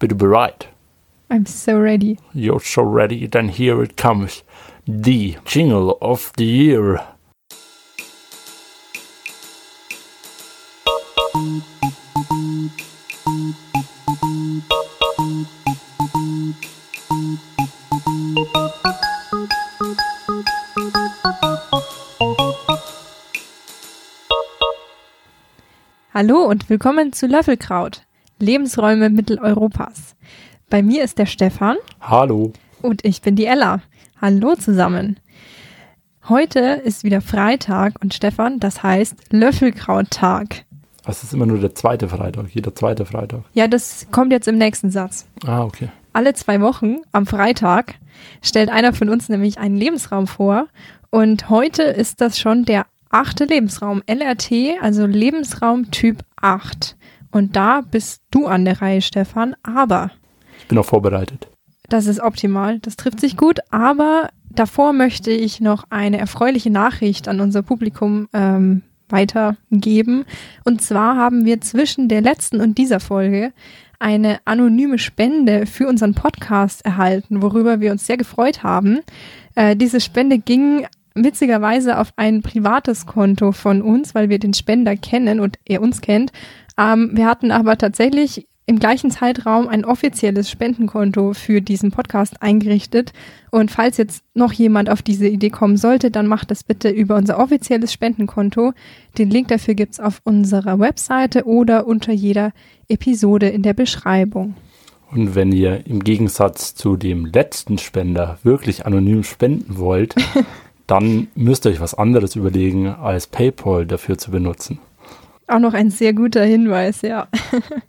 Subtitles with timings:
[0.00, 0.66] Bist du bereit?
[1.28, 2.16] I'm so ready.
[2.32, 4.42] You're so ready, then here it comes.
[4.86, 7.02] The jingle of the year.
[26.14, 28.06] Hallo und willkommen zu Löffelkraut,
[28.40, 30.16] Lebensräume Mitteleuropas.
[30.70, 32.52] Bei mir ist der Stefan Hallo.
[32.80, 33.82] und ich bin die Ella.
[34.20, 35.20] Hallo zusammen.
[36.28, 40.64] Heute ist wieder Freitag und Stefan, das heißt Löffelkrauttag.
[41.06, 43.42] Es ist immer nur der zweite Freitag, jeder zweite Freitag.
[43.52, 45.26] Ja, das kommt jetzt im nächsten Satz.
[45.46, 45.88] Ah, okay.
[46.12, 47.94] Alle zwei Wochen am Freitag
[48.42, 50.66] stellt einer von uns nämlich einen Lebensraum vor
[51.10, 56.96] und heute ist das schon der achte Lebensraum, LRT, also Lebensraum Typ 8.
[57.30, 60.10] Und da bist du an der Reihe, Stefan, aber
[60.58, 61.48] Ich bin auch vorbereitet.
[61.88, 67.26] Das ist optimal, das trifft sich gut, aber davor möchte ich noch eine erfreuliche Nachricht
[67.26, 70.24] an unser Publikum ähm, weitergeben.
[70.64, 73.52] Und zwar haben wir zwischen der letzten und dieser Folge
[73.98, 79.00] eine anonyme Spende für unseren Podcast erhalten, worüber wir uns sehr gefreut haben.
[79.54, 84.96] Äh, diese Spende ging witzigerweise auf ein privates Konto von uns, weil wir den Spender
[84.96, 86.32] kennen und er uns kennt.
[86.78, 93.12] Ähm, wir hatten aber tatsächlich im gleichen Zeitraum ein offizielles Spendenkonto für diesen Podcast eingerichtet.
[93.50, 97.16] Und falls jetzt noch jemand auf diese Idee kommen sollte, dann macht das bitte über
[97.16, 98.72] unser offizielles Spendenkonto.
[99.18, 102.52] Den Link dafür gibt's auf unserer Webseite oder unter jeder
[102.88, 104.54] Episode in der Beschreibung.
[105.10, 110.14] Und wenn ihr im Gegensatz zu dem letzten Spender wirklich anonym spenden wollt,
[110.90, 114.78] dann müsst ihr euch was anderes überlegen, als PayPal dafür zu benutzen.
[115.46, 117.28] Auch noch ein sehr guter Hinweis, ja.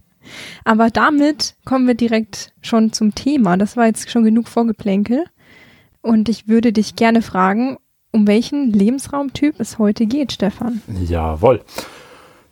[0.64, 3.58] Aber damit kommen wir direkt schon zum Thema.
[3.58, 5.26] Das war jetzt schon genug Vorgeplänkel.
[6.02, 7.78] Und ich würde dich gerne fragen,
[8.12, 10.82] um welchen Lebensraumtyp es heute geht, Stefan.
[10.88, 11.62] Jawohl.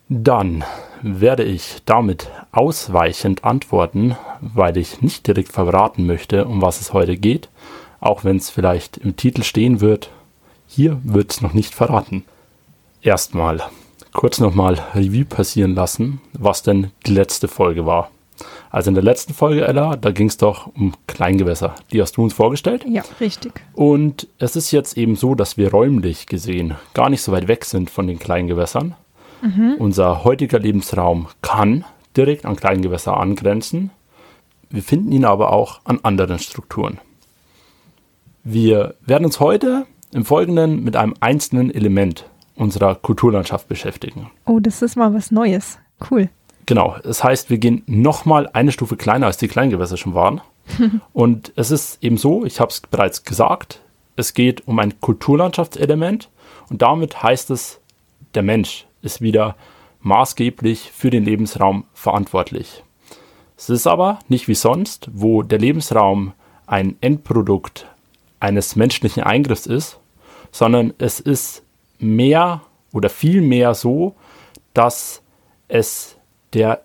[0.08, 0.64] Dann
[1.02, 7.16] werde ich damit ausweichend antworten, weil ich nicht direkt verraten möchte, um was es heute
[7.16, 7.48] geht,
[8.00, 10.10] auch wenn es vielleicht im Titel stehen wird.
[10.72, 12.24] Hier wird es noch nicht verraten.
[13.02, 13.60] Erstmal
[14.12, 18.12] kurz nochmal Revue passieren lassen, was denn die letzte Folge war.
[18.70, 21.74] Also in der letzten Folge, Ella, da ging es doch um Kleingewässer.
[21.90, 22.84] Die hast du uns vorgestellt.
[22.86, 23.60] Ja, richtig.
[23.74, 27.64] Und es ist jetzt eben so, dass wir räumlich gesehen gar nicht so weit weg
[27.64, 28.94] sind von den Kleingewässern.
[29.80, 31.84] Unser heutiger Lebensraum kann
[32.16, 33.90] direkt an Kleingewässer angrenzen.
[34.68, 37.00] Wir finden ihn aber auch an anderen Strukturen.
[38.44, 44.30] Wir werden uns heute im Folgenden mit einem einzelnen Element unserer Kulturlandschaft beschäftigen.
[44.44, 45.78] Oh, das ist mal was Neues.
[46.10, 46.28] Cool.
[46.66, 50.40] Genau, das heißt, wir gehen nochmal eine Stufe kleiner, als die Kleingewässer schon waren.
[51.12, 53.80] Und es ist eben so, ich habe es bereits gesagt,
[54.16, 56.28] es geht um ein Kulturlandschaftselement
[56.68, 57.80] und damit heißt es,
[58.34, 59.56] der Mensch ist wieder
[60.02, 62.84] maßgeblich für den Lebensraum verantwortlich.
[63.56, 66.32] Es ist aber nicht wie sonst, wo der Lebensraum
[66.66, 67.86] ein Endprodukt
[68.40, 69.99] eines menschlichen Eingriffs ist,
[70.50, 71.62] sondern es ist
[71.98, 72.62] mehr
[72.92, 74.14] oder viel mehr so,
[74.74, 75.22] dass
[75.68, 76.16] es
[76.52, 76.82] der,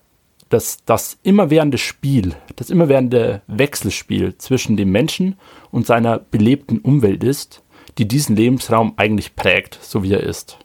[0.50, 5.38] das, das immerwährende Spiel, das immerwährende Wechselspiel zwischen dem Menschen
[5.72, 7.64] und seiner belebten Umwelt ist,
[7.98, 10.58] die diesen Lebensraum eigentlich prägt, so wie er ist.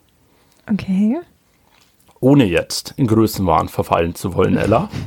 [0.71, 1.19] Okay.
[2.19, 4.89] Ohne jetzt in Größenwahn verfallen zu wollen, Ella.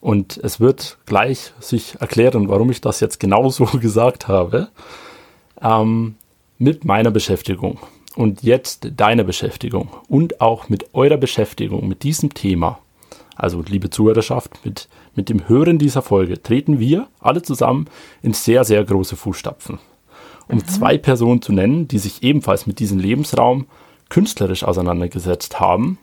[0.00, 4.68] Und es wird gleich sich erklären, warum ich das jetzt genau so gesagt habe.
[5.62, 6.16] Ähm,
[6.64, 7.78] mit meiner Beschäftigung
[8.16, 12.78] und jetzt deine Beschäftigung und auch mit eurer Beschäftigung mit diesem Thema,
[13.36, 17.84] also liebe Zuhörerschaft, mit, mit dem Hören dieser Folge treten wir alle zusammen
[18.22, 19.78] in sehr, sehr große Fußstapfen.
[20.48, 23.66] Um zwei Personen zu nennen, die sich ebenfalls mit diesem Lebensraum
[24.08, 25.98] künstlerisch auseinandergesetzt haben.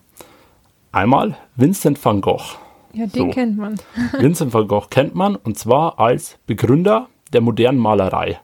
[0.92, 2.56] Einmal Vincent van Gogh.
[2.92, 3.30] Ja, den So.
[3.30, 3.80] kennt man.
[4.16, 8.38] Vincent van Gogh kennt man und zwar als Begründer der modernen Malerei.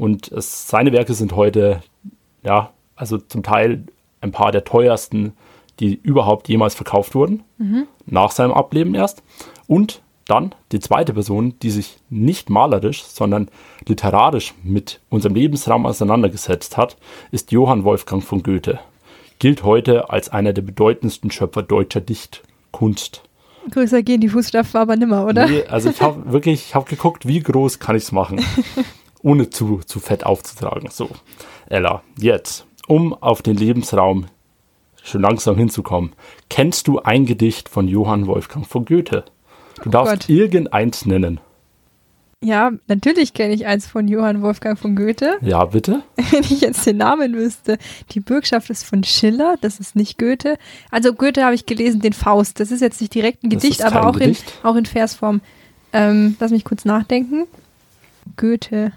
[0.00, 1.82] Und es, seine Werke sind heute,
[2.42, 3.84] ja, also zum Teil
[4.22, 5.34] ein paar der teuersten,
[5.78, 7.42] die überhaupt jemals verkauft wurden,
[8.06, 9.22] nach seinem Ableben erst.
[9.66, 13.50] Und dann die zweite Person, die sich nicht malerisch, sondern
[13.86, 16.96] literarisch mit unserem Lebensraum auseinandergesetzt hat,
[17.30, 18.80] ist Johann Wolfgang von Goethe.
[19.38, 23.22] Gilt heute als einer der bedeutendsten Schöpfer deutscher Dichtkunst.
[23.70, 25.46] Größer gehen die Fußstapfen aber nimmer, oder?
[25.46, 28.42] Nee, also ich habe wirklich, ich habe geguckt, wie groß kann ich es machen,
[29.22, 30.88] ohne zu, zu fett aufzutragen.
[30.90, 31.10] So,
[31.68, 34.26] Ella, jetzt, um auf den Lebensraum
[35.02, 36.12] schon langsam hinzukommen,
[36.48, 39.24] kennst du ein Gedicht von Johann Wolfgang von Goethe?
[39.82, 40.28] Du darfst Gott.
[40.28, 41.40] irgendeins nennen.
[42.42, 45.36] Ja, natürlich kenne ich eins von Johann Wolfgang von Goethe.
[45.42, 46.02] Ja, bitte?
[46.30, 47.76] Wenn ich jetzt den Namen wüsste.
[48.12, 50.56] Die Bürgschaft ist von Schiller, das ist nicht Goethe.
[50.90, 52.58] Also Goethe habe ich gelesen, den Faust.
[52.58, 54.54] Das ist jetzt nicht direkt ein Gedicht, aber auch in, Gedicht.
[54.62, 55.42] auch in Versform.
[55.92, 57.46] Ähm, lass mich kurz nachdenken.
[58.36, 58.92] Goethe.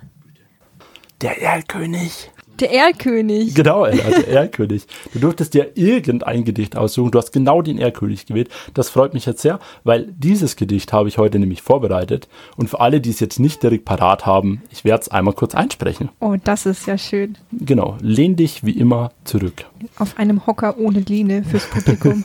[1.24, 2.32] Der Erlkönig.
[2.60, 3.56] Der Erlkönig.
[3.56, 4.86] Genau, Ella, der Erlkönig.
[5.14, 7.12] Du durftest dir irgendein Gedicht aussuchen.
[7.12, 8.50] Du hast genau den Erlkönig gewählt.
[8.74, 12.28] Das freut mich jetzt sehr, weil dieses Gedicht habe ich heute nämlich vorbereitet.
[12.58, 15.56] Und für alle, die es jetzt nicht direkt parat haben, ich werde es einmal kurz
[15.56, 16.10] einsprechen.
[16.20, 17.38] Oh, das ist ja schön.
[17.54, 19.66] Genau, lehn dich wie immer zurück.
[19.98, 22.22] Auf einem Hocker ohne Lehne fürs Publikum.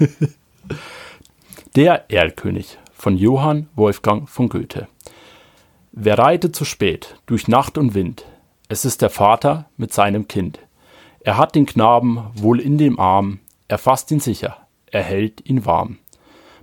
[1.77, 4.89] Der Erlkönig von Johann Wolfgang von Goethe.
[5.93, 8.25] Wer reitet zu spät durch Nacht und Wind?
[8.71, 10.59] Es ist der Vater mit seinem Kind.
[11.21, 14.59] Er hat den Knaben wohl in dem Arm, er fasst ihn sicher,
[14.91, 15.97] er hält ihn warm.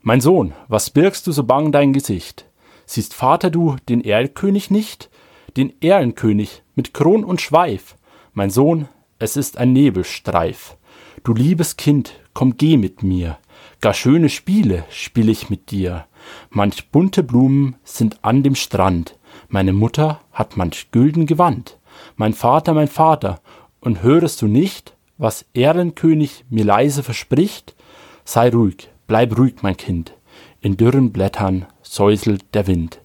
[0.04, 2.46] Mein Sohn, was birgst du so bang dein Gesicht?
[2.86, 5.10] Siehst Vater du den Erlkönig nicht?
[5.58, 7.96] Den Erlenkönig mit Kron und Schweif?
[8.34, 8.88] Mein Sohn,
[9.18, 10.78] es ist ein Nebelstreif.
[11.24, 13.40] Du liebes Kind, komm geh mit mir.
[13.82, 16.06] Gar schöne Spiele spiel ich mit dir.
[16.52, 19.18] Manch bunte Blumen sind an dem Strand.
[19.48, 21.80] Meine Mutter hat manch gülden Gewand.
[22.16, 23.40] Mein Vater, mein Vater,
[23.80, 27.76] und hörest du nicht, was Ehrenkönig mir leise verspricht?
[28.24, 30.14] Sei ruhig, bleib ruhig, mein Kind.
[30.62, 33.00] In dürren Blättern säuselt der Wind.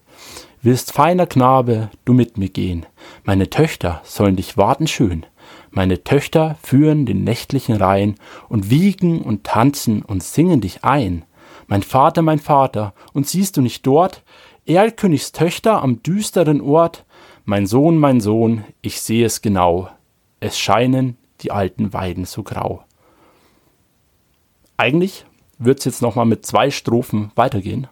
[0.63, 2.85] Willst feiner Knabe, du mit mir gehen?
[3.23, 5.25] Meine Töchter sollen dich warten schön.
[5.71, 8.15] Meine Töchter führen den nächtlichen Rhein
[8.49, 11.23] und wiegen und tanzen und singen dich ein.
[11.67, 14.23] Mein Vater, mein Vater, und siehst du nicht dort
[14.65, 17.05] Erlkönigs Töchter am düsteren Ort?
[17.51, 19.89] Mein Sohn, mein Sohn, ich seh es genau.
[20.39, 22.85] Es scheinen die alten Weiden so grau.
[24.77, 25.25] Eigentlich
[25.57, 27.87] wird's jetzt nochmal mit zwei Strophen weitergehen,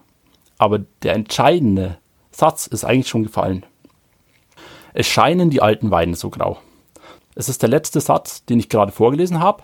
[0.57, 1.97] aber der entscheidende
[2.31, 3.65] Satz ist eigentlich schon gefallen.
[4.93, 6.59] Es scheinen die alten Weiden so grau.
[7.35, 9.63] Es ist der letzte Satz, den ich gerade vorgelesen habe.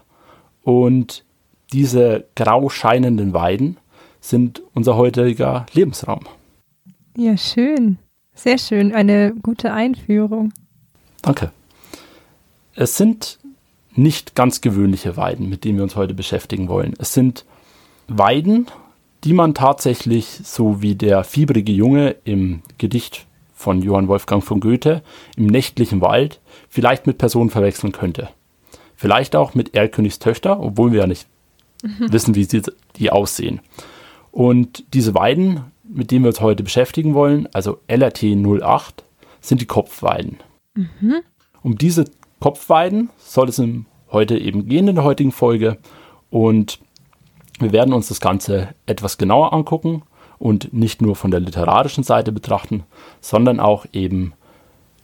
[0.62, 1.24] Und
[1.72, 3.78] diese grau scheinenden Weiden
[4.20, 6.26] sind unser heutiger Lebensraum.
[7.16, 7.98] Ja, schön.
[8.36, 8.94] Sehr schön.
[8.94, 10.54] Eine gute Einführung.
[11.22, 11.52] Danke.
[12.76, 13.40] Es sind
[13.96, 16.94] nicht ganz gewöhnliche Weiden, mit denen wir uns heute beschäftigen wollen.
[17.00, 17.46] Es sind
[18.08, 18.68] Weiden,
[19.24, 25.02] die man tatsächlich, so wie der fiebrige Junge im Gedicht von Johann Wolfgang von Goethe,
[25.38, 28.30] im nächtlichen Wald vielleicht mit Personen verwechseln könnte.
[28.96, 31.28] Vielleicht auch mit Erlkönigs Töchter, obwohl wir ja nicht
[32.00, 32.62] wissen, wie sie
[32.98, 33.62] die aussehen.
[34.32, 39.04] Und diese Weiden, mit denen wir uns heute beschäftigen wollen, also LRT 08,
[39.42, 40.38] sind die Kopfweiden.
[41.64, 42.06] Um diese
[42.40, 45.78] Kopfweiden soll es im heute eben gehen in der heutigen Folge.
[46.30, 46.80] Und
[47.60, 50.04] wir werden uns das Ganze etwas genauer angucken
[50.40, 52.84] und nicht nur von der literarischen Seite betrachten,
[53.22, 54.34] sondern auch eben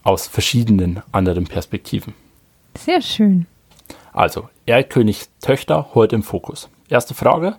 [0.03, 2.13] aus verschiedenen anderen Perspektiven.
[2.77, 3.45] Sehr schön.
[4.13, 6.69] Also, Erlkönigs Töchter heute im Fokus.
[6.89, 7.55] Erste Frage,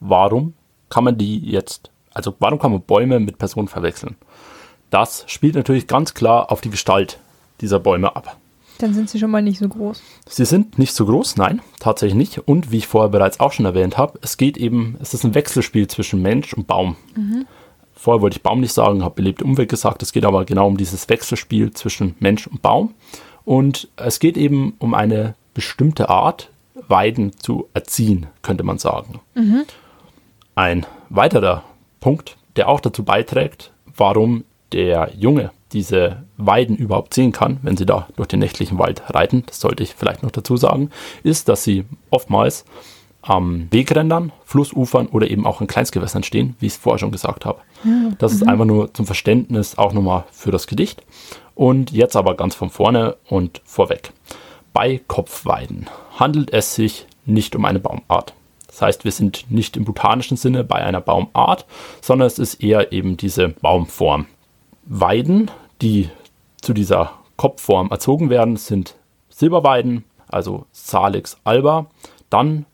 [0.00, 0.54] warum
[0.88, 4.16] kann man die jetzt, also warum kann man Bäume mit Personen verwechseln?
[4.90, 7.18] Das spielt natürlich ganz klar auf die Gestalt
[7.60, 8.36] dieser Bäume ab.
[8.78, 10.02] Dann sind sie schon mal nicht so groß.
[10.28, 12.38] Sie sind nicht so groß, nein, tatsächlich nicht.
[12.48, 15.34] Und wie ich vorher bereits auch schon erwähnt habe, es geht eben, es ist ein
[15.34, 16.96] Wechselspiel zwischen Mensch und Baum.
[17.94, 20.02] Vorher wollte ich Baum nicht sagen, habe belebte Umwelt gesagt.
[20.02, 22.94] Es geht aber genau um dieses Wechselspiel zwischen Mensch und Baum.
[23.44, 26.50] Und es geht eben um eine bestimmte Art,
[26.88, 29.20] Weiden zu erziehen, könnte man sagen.
[30.56, 31.62] Ein weiterer
[32.04, 37.86] Punkt, der auch dazu beiträgt, warum der Junge diese Weiden überhaupt sehen kann, wenn sie
[37.86, 40.90] da durch den nächtlichen Wald reiten, das sollte ich vielleicht noch dazu sagen,
[41.22, 42.66] ist, dass sie oftmals
[43.22, 47.46] am Wegrändern, Flussufern oder eben auch in Kleinstgewässern stehen, wie ich es vorher schon gesagt
[47.46, 47.62] habe.
[48.18, 51.02] Das ist einfach nur zum Verständnis auch nochmal für das Gedicht.
[51.54, 54.12] Und jetzt aber ganz von vorne und vorweg.
[54.74, 58.34] Bei Kopfweiden handelt es sich nicht um eine Baumart.
[58.74, 61.64] Das heißt, wir sind nicht im botanischen Sinne bei einer Baumart,
[62.00, 64.26] sondern es ist eher eben diese Baumform.
[64.84, 65.48] Weiden,
[65.80, 66.10] die
[66.60, 68.96] zu dieser Kopfform erzogen werden, sind
[69.28, 71.86] Silberweiden, also Salix alba,
[72.30, 72.66] dann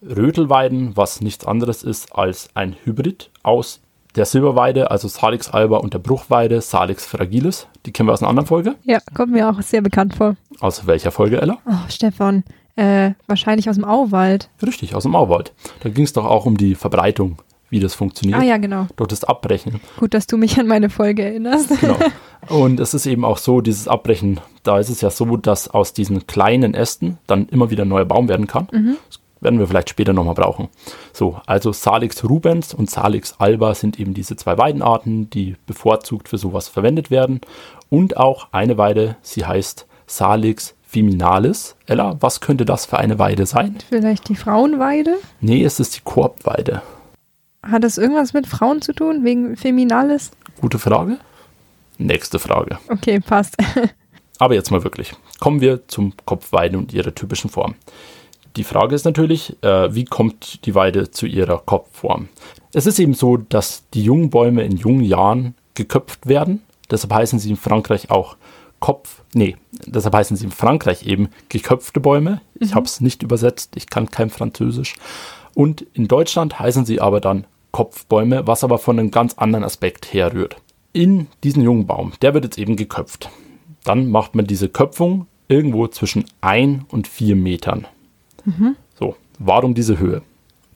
[0.00, 3.80] Rötelweiden, was nichts anderes ist als ein Hybrid aus
[4.14, 7.66] der Silberweide, also Salix alba und der Bruchweide, Salix fragilis.
[7.84, 8.76] Die kennen wir aus einer anderen Folge.
[8.84, 10.36] Ja, kommt mir auch sehr bekannt vor.
[10.60, 11.58] Aus welcher Folge, Ella?
[11.66, 12.44] Oh, Stefan.
[12.76, 14.48] Äh, wahrscheinlich aus dem Auwald.
[14.64, 15.52] Richtig, aus dem Auwald.
[15.80, 17.38] Da ging es doch auch um die Verbreitung,
[17.68, 18.40] wie das funktioniert.
[18.40, 18.86] Ah ja, genau.
[18.96, 19.80] Durch das Abbrechen.
[19.98, 21.80] Gut, dass du mich an meine Folge erinnerst.
[21.80, 21.96] Genau.
[22.48, 25.92] Und es ist eben auch so, dieses Abbrechen, da ist es ja so, dass aus
[25.92, 28.68] diesen kleinen Ästen dann immer wieder ein neuer Baum werden kann.
[29.08, 30.68] Es Werden wir vielleicht später nochmal brauchen.
[31.12, 36.38] So, also Salix rubens und Salix alba sind eben diese zwei Weidenarten, die bevorzugt für
[36.38, 37.40] sowas verwendet werden.
[37.90, 41.74] Und auch eine Weide, sie heißt Salix Viminalis.
[41.86, 43.76] Ella, was könnte das für eine Weide sein?
[43.88, 45.16] Vielleicht die Frauenweide?
[45.40, 46.82] Nee, es ist die Korbweide.
[47.62, 50.32] Hat das irgendwas mit Frauen zu tun, wegen Feminalis?
[50.60, 51.18] Gute Frage.
[51.98, 52.78] Nächste Frage.
[52.88, 53.56] Okay, passt.
[54.38, 55.12] Aber jetzt mal wirklich.
[55.38, 57.74] Kommen wir zum Kopfweide und ihrer typischen Form.
[58.56, 62.28] Die Frage ist natürlich, äh, wie kommt die Weide zu ihrer Kopfform?
[62.72, 66.62] Es ist eben so, dass die jungen Bäume in jungen Jahren geköpft werden.
[66.90, 68.36] Deshalb heißen sie in Frankreich auch
[68.82, 72.40] Kopf, nee, deshalb heißen sie in Frankreich eben geköpfte Bäume.
[72.56, 72.74] Ich mhm.
[72.74, 74.96] habe es nicht übersetzt, ich kann kein Französisch.
[75.54, 80.12] Und in Deutschland heißen sie aber dann Kopfbäume, was aber von einem ganz anderen Aspekt
[80.12, 80.56] herrührt.
[80.92, 83.30] In diesen jungen Baum, der wird jetzt eben geköpft.
[83.84, 87.86] Dann macht man diese Köpfung irgendwo zwischen ein und vier Metern.
[88.44, 88.74] Mhm.
[88.98, 90.22] So, warum diese Höhe?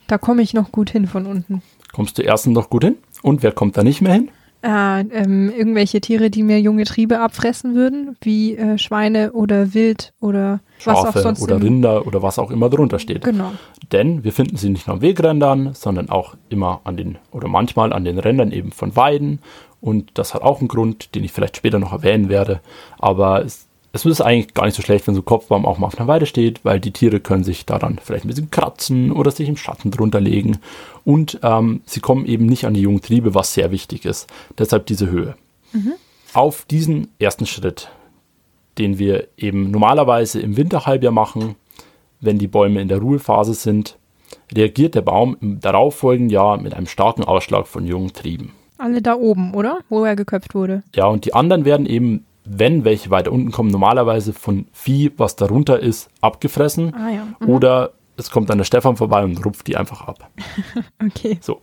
[0.06, 1.60] Da komme ich noch gut hin von unten.
[1.92, 2.98] Kommst du erstens noch gut hin?
[3.22, 4.30] Und wer kommt da nicht mehr hin?
[4.66, 10.12] Äh, ähm, irgendwelche Tiere, die mir junge Triebe abfressen würden, wie äh, Schweine oder Wild
[10.20, 11.42] oder Schafe was auch sonst.
[11.42, 13.22] Oder Rinder oder was auch immer drunter steht.
[13.22, 13.52] Genau.
[13.92, 17.92] Denn wir finden sie nicht nur an Wegrändern, sondern auch immer an den oder manchmal
[17.92, 19.38] an den Rändern eben von Weiden.
[19.80, 22.60] Und das hat auch einen Grund, den ich vielleicht später noch erwähnen werde.
[22.98, 25.86] Aber es es ist eigentlich gar nicht so schlecht, wenn so ein Kopfbaum auch mal
[25.86, 29.30] auf einer Weide steht, weil die Tiere können sich daran vielleicht ein bisschen kratzen oder
[29.30, 30.58] sich im Schatten drunter legen.
[31.04, 34.28] Und ähm, sie kommen eben nicht an die jungen Triebe, was sehr wichtig ist.
[34.58, 35.36] Deshalb diese Höhe.
[35.72, 35.92] Mhm.
[36.32, 37.90] Auf diesen ersten Schritt,
[38.78, 41.54] den wir eben normalerweise im Winterhalbjahr machen,
[42.20, 43.96] wenn die Bäume in der Ruhephase sind,
[44.54, 48.52] reagiert der Baum im darauffolgenden Jahr mit einem starken Ausschlag von jungen Trieben.
[48.78, 49.78] Alle da oben, oder?
[49.88, 50.82] Wo er geköpft wurde.
[50.94, 55.36] Ja, und die anderen werden eben wenn welche weiter unten kommen, normalerweise von Vieh, was
[55.36, 56.94] darunter ist, abgefressen.
[56.94, 57.26] Ah, ja.
[57.40, 57.48] mhm.
[57.48, 60.30] Oder es kommt dann der Stefan vorbei und rupft die einfach ab.
[61.04, 61.38] okay.
[61.40, 61.60] So.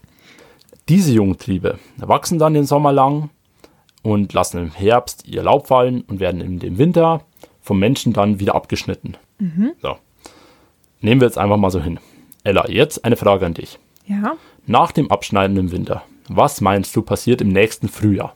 [0.90, 3.30] Diese Jungtriebe wachsen dann den Sommer lang
[4.02, 7.22] und lassen im Herbst ihr Laub fallen und werden im Winter
[7.62, 9.16] vom Menschen dann wieder abgeschnitten.
[9.40, 9.72] Mhm.
[9.82, 9.96] So.
[11.00, 12.00] Nehmen wir jetzt einfach mal so hin.
[12.44, 13.80] Ella, jetzt eine Frage an dich.
[14.06, 14.34] Ja.
[14.66, 18.36] Nach dem Abschneiden im Winter, was meinst du passiert im nächsten Frühjahr?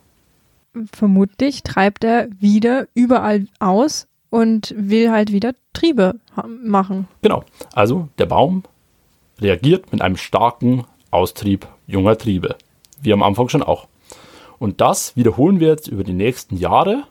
[0.92, 6.20] Vermutlich treibt er wieder überall aus und will halt wieder Triebe
[6.62, 7.08] machen.
[7.22, 7.44] Genau.
[7.74, 8.64] Also der Baum
[9.40, 12.56] reagiert mit einem starken Austrieb junger Triebe.
[13.00, 13.88] Wie am Anfang schon auch.
[14.58, 17.04] Und das wiederholen wir jetzt über die nächsten Jahre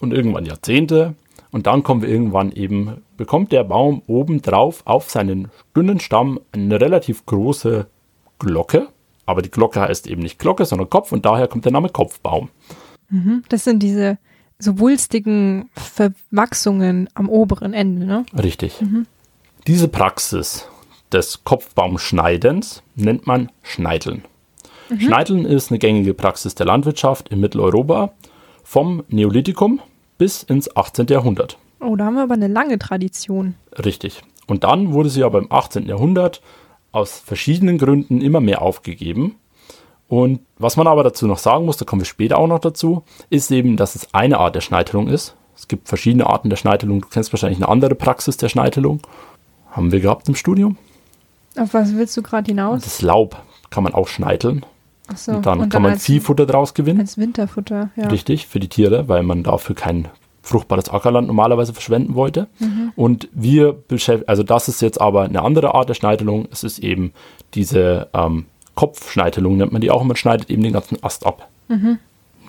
[0.00, 1.14] und irgendwann Jahrzehnte.
[1.50, 6.80] Und dann kommen wir irgendwann eben, bekommt der Baum obendrauf auf seinen dünnen Stamm eine
[6.80, 7.86] relativ große
[8.38, 8.88] Glocke.
[9.26, 12.50] Aber die Glocke heißt eben nicht Glocke, sondern Kopf und daher kommt der Name Kopfbaum.
[13.10, 13.42] Mhm.
[13.48, 14.18] Das sind diese
[14.58, 18.24] so wulstigen Verwachsungen am oberen Ende, ne?
[18.36, 18.80] Richtig.
[18.80, 19.06] Mhm.
[19.66, 20.68] Diese Praxis
[21.12, 24.24] des Kopfbaumschneidens nennt man Schneideln.
[24.90, 25.00] Mhm.
[25.00, 28.12] Schneideln ist eine gängige Praxis der Landwirtschaft in Mitteleuropa
[28.62, 29.80] vom Neolithikum
[30.18, 31.06] bis ins 18.
[31.06, 31.58] Jahrhundert.
[31.80, 33.54] Oh, da haben wir aber eine lange Tradition.
[33.84, 34.22] Richtig.
[34.46, 35.86] Und dann wurde sie aber im 18.
[35.86, 36.40] Jahrhundert
[36.92, 39.36] aus verschiedenen Gründen immer mehr aufgegeben
[40.08, 43.02] und was man aber dazu noch sagen muss, da kommen wir später auch noch dazu,
[43.30, 45.34] ist eben, dass es eine Art der Schneitelung ist.
[45.56, 47.00] Es gibt verschiedene Arten der Schneitelung.
[47.00, 49.00] Du kennst wahrscheinlich eine andere Praxis der Schneitelung.
[49.70, 50.76] Haben wir gehabt im Studium.
[51.56, 52.82] Auf was willst du gerade hinaus?
[52.82, 54.66] Das Laub kann man auch schneiteln.
[55.06, 57.00] Ach so, und dann und kann dann man Viehfutter draus gewinnen.
[57.00, 58.08] Als Winterfutter, ja.
[58.08, 60.08] Richtig, für die Tiere, weil man dafür kein
[60.42, 62.48] fruchtbares Ackerland normalerweise verschwenden wollte.
[62.58, 62.92] Mhm.
[62.96, 66.46] Und wir beschäftigen, also das ist jetzt aber eine andere Art der Schneitelung.
[66.50, 67.12] Es ist eben
[67.54, 71.48] diese ähm, Kopfschneitelung nennt man die auch und man schneidet eben den ganzen Ast ab.
[71.68, 71.98] Mhm.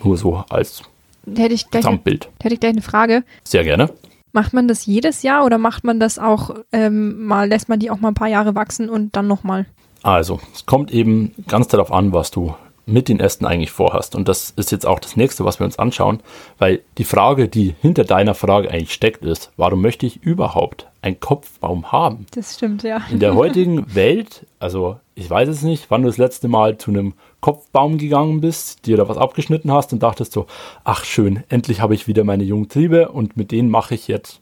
[0.02, 0.82] Nur so als
[1.26, 2.28] hätte ich gleich Gesamtbild.
[2.40, 3.24] Hätte ich gleich eine Frage.
[3.44, 3.90] Sehr gerne.
[4.32, 7.90] Macht man das jedes Jahr oder macht man das auch ähm, mal, lässt man die
[7.90, 9.66] auch mal ein paar Jahre wachsen und dann nochmal?
[10.02, 12.54] Also, es kommt eben ganz darauf an, was du
[12.86, 14.14] mit den Ästen eigentlich vorhast.
[14.14, 16.20] Und das ist jetzt auch das nächste, was wir uns anschauen,
[16.58, 21.18] weil die Frage, die hinter deiner Frage eigentlich steckt, ist, warum möchte ich überhaupt einen
[21.18, 22.26] Kopfbaum haben?
[22.32, 23.02] Das stimmt, ja.
[23.10, 26.92] In der heutigen Welt, also ich weiß es nicht, wann du das letzte Mal zu
[26.92, 30.46] einem Kopfbaum gegangen bist, dir da was abgeschnitten hast und dachtest so,
[30.84, 34.40] ach schön, endlich habe ich wieder meine jungen Triebe und mit denen mache ich jetzt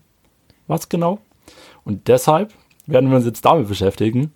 [0.67, 1.19] was genau?
[1.85, 2.53] Und deshalb
[2.87, 4.33] werden wir uns jetzt damit beschäftigen,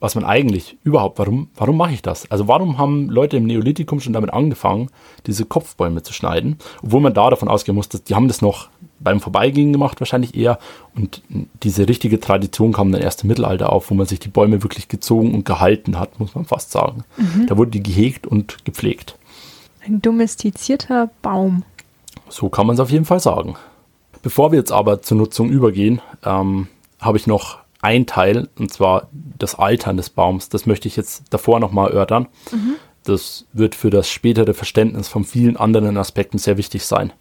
[0.00, 2.30] was man eigentlich überhaupt, warum, warum mache ich das?
[2.30, 4.88] Also warum haben Leute im Neolithikum schon damit angefangen,
[5.26, 6.56] diese Kopfbäume zu schneiden?
[6.82, 10.34] Obwohl man da davon ausgehen muss, dass die haben das noch beim Vorbeigehen gemacht wahrscheinlich
[10.34, 10.58] eher
[10.94, 11.22] und
[11.62, 14.88] diese richtige Tradition kam dann erst im Mittelalter auf, wo man sich die Bäume wirklich
[14.88, 17.04] gezogen und gehalten hat, muss man fast sagen.
[17.16, 17.46] Mhm.
[17.46, 19.16] Da wurde die gehegt und gepflegt.
[19.86, 21.64] Ein domestizierter Baum.
[22.28, 23.56] So kann man es auf jeden Fall sagen.
[24.22, 26.68] Bevor wir jetzt aber zur Nutzung übergehen, ähm,
[27.00, 30.48] habe ich noch ein Teil, und zwar das Altern des Baums.
[30.48, 32.28] Das möchte ich jetzt davor nochmal erörtern.
[32.52, 32.74] Mhm.
[33.04, 37.12] Das wird für das spätere Verständnis von vielen anderen Aspekten sehr wichtig sein.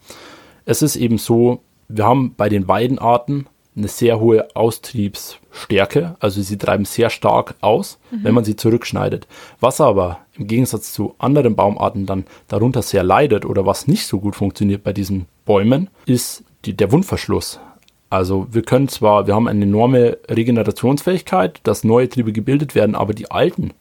[0.66, 6.58] Es ist eben so, wir haben bei den Weidenarten eine sehr hohe Austriebsstärke, also sie
[6.58, 8.24] treiben sehr stark aus, mhm.
[8.24, 9.28] wenn man sie zurückschneidet.
[9.60, 14.20] Was aber im Gegensatz zu anderen Baumarten dann darunter sehr leidet oder was nicht so
[14.20, 17.60] gut funktioniert bei diesen Bäumen, ist die, der Wundverschluss.
[18.10, 23.13] Also wir können zwar, wir haben eine enorme Regenerationsfähigkeit, dass neue Triebe gebildet werden, aber
[23.13, 23.72] die alten,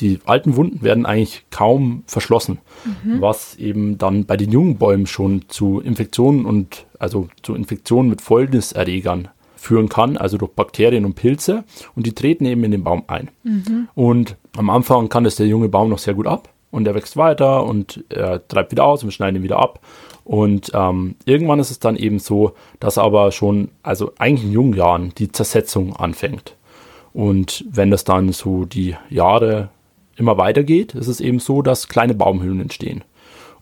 [0.00, 2.58] die alten Wunden werden eigentlich kaum verschlossen,
[3.04, 3.20] mhm.
[3.20, 8.20] was eben dann bei den jungen Bäumen schon zu Infektionen und also zu Infektionen mit
[8.20, 13.04] Fäulniserregern führen kann, also durch Bakterien und Pilze und die treten eben in den Baum
[13.06, 13.30] ein.
[13.42, 13.88] Mhm.
[13.94, 17.16] Und am Anfang kann das der junge Baum noch sehr gut ab und er wächst
[17.16, 19.80] weiter und er treibt wieder aus und wir schneiden ihn wieder ab.
[20.24, 24.74] Und ähm, irgendwann ist es dann eben so, dass aber schon, also eigentlich in jungen
[24.74, 26.54] Jahren, die Zersetzung anfängt.
[27.14, 29.70] Und wenn das dann so die Jahre
[30.16, 33.04] immer weitergeht, ist es eben so, dass kleine Baumhöhlen entstehen.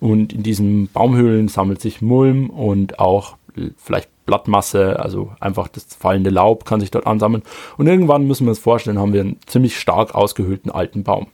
[0.01, 3.37] Und in diesen Baumhöhlen sammelt sich Mulm und auch
[3.77, 7.45] vielleicht Blattmasse, also einfach das fallende Laub kann sich dort ansammeln.
[7.79, 11.29] Und irgendwann müssen wir uns vorstellen, haben wir einen ziemlich stark ausgehöhlten alten Baum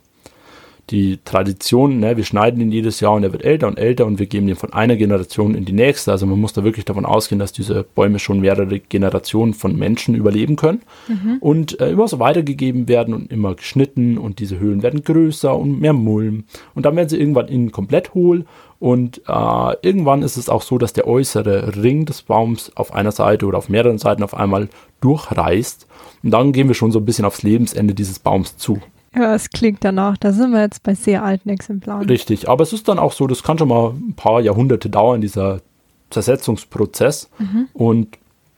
[0.89, 4.19] die Tradition, ne, wir schneiden ihn jedes Jahr und er wird älter und älter und
[4.19, 6.11] wir geben ihn von einer Generation in die nächste.
[6.11, 10.13] Also man muss da wirklich davon ausgehen, dass diese Bäume schon mehrere Generationen von Menschen
[10.13, 11.37] überleben können mhm.
[11.39, 15.79] und äh, immer so weitergegeben werden und immer geschnitten und diese Höhlen werden größer und
[15.79, 16.43] mehr Mulm
[16.75, 18.45] und dann werden sie irgendwann innen komplett hohl
[18.79, 23.13] und äh, irgendwann ist es auch so, dass der äußere Ring des Baums auf einer
[23.13, 24.67] Seite oder auf mehreren Seiten auf einmal
[24.99, 25.87] durchreißt
[26.23, 28.81] und dann gehen wir schon so ein bisschen aufs Lebensende dieses Baums zu.
[29.15, 30.17] Ja, es klingt danach.
[30.17, 32.07] Da sind wir jetzt bei sehr alten Exemplaren.
[32.07, 35.21] Richtig, aber es ist dann auch so, das kann schon mal ein paar Jahrhunderte dauern,
[35.21, 35.61] dieser
[36.09, 37.29] Zersetzungsprozess.
[37.37, 37.67] Mhm.
[37.73, 38.17] Und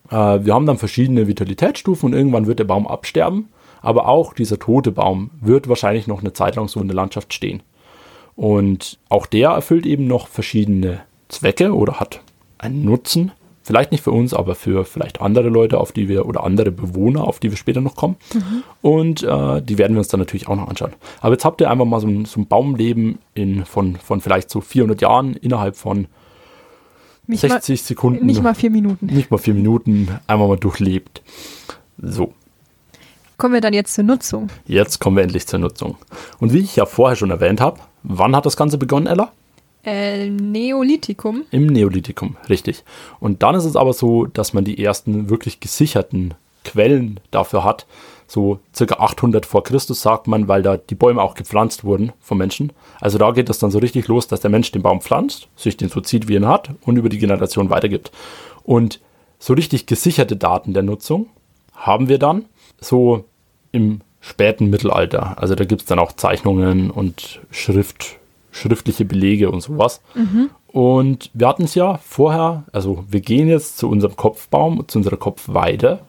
[0.09, 3.49] äh, wir haben dann verschiedene Vitalitätsstufen und irgendwann wird der Baum absterben.
[3.81, 7.33] Aber auch dieser tote Baum wird wahrscheinlich noch eine Zeit lang so in der Landschaft
[7.33, 7.61] stehen.
[8.35, 12.21] Und auch der erfüllt eben noch verschiedene Zwecke oder hat
[12.57, 13.31] einen Nutzen.
[13.65, 17.23] Vielleicht nicht für uns, aber für vielleicht andere Leute, auf die wir oder andere Bewohner,
[17.23, 18.15] auf die wir später noch kommen.
[18.31, 18.63] Mhm.
[18.83, 20.93] Und äh, die werden wir uns dann natürlich auch noch anschauen.
[21.19, 24.51] Aber jetzt habt ihr einfach mal so ein, so ein Baumleben in, von, von vielleicht
[24.51, 26.05] so 400 Jahren innerhalb von
[27.25, 28.25] nicht 60 mal, Sekunden.
[28.27, 29.07] Nicht mal vier Minuten.
[29.07, 31.23] Nicht mal vier Minuten einmal mal durchlebt.
[31.97, 32.35] So.
[33.37, 34.49] Kommen wir dann jetzt zur Nutzung.
[34.67, 35.97] Jetzt kommen wir endlich zur Nutzung.
[36.39, 39.31] Und wie ich ja vorher schon erwähnt habe, wann hat das Ganze begonnen, Ella?
[39.85, 41.43] Äh, Neolithikum.
[41.51, 42.83] Im Neolithikum, richtig.
[43.19, 47.85] Und dann ist es aber so, dass man die ersten wirklich gesicherten Quellen dafür hat.
[48.27, 52.39] So circa 800 vor Christus sagt man, weil da die Bäume auch gepflanzt wurden vom
[52.39, 52.73] Menschen.
[52.99, 55.77] Also da geht es dann so richtig los, dass der Mensch den Baum pflanzt, sich
[55.77, 58.11] den so zieht, wie er ihn hat und über die Generation weitergibt.
[58.63, 58.99] Und
[59.37, 61.27] so richtig gesicherte Daten der Nutzung
[61.75, 62.45] haben wir dann
[62.81, 63.25] so
[63.71, 65.39] im späten Mittelalter.
[65.39, 68.17] Also da gibt es dann auch Zeichnungen und Schrift,
[68.55, 70.01] schriftliche Belege und sowas.
[70.13, 70.49] Mhm.
[70.67, 75.17] Und wir hatten es ja vorher, also wir gehen jetzt zu unserem Kopfbaum, zu unserer
[75.17, 75.99] Kopfweide,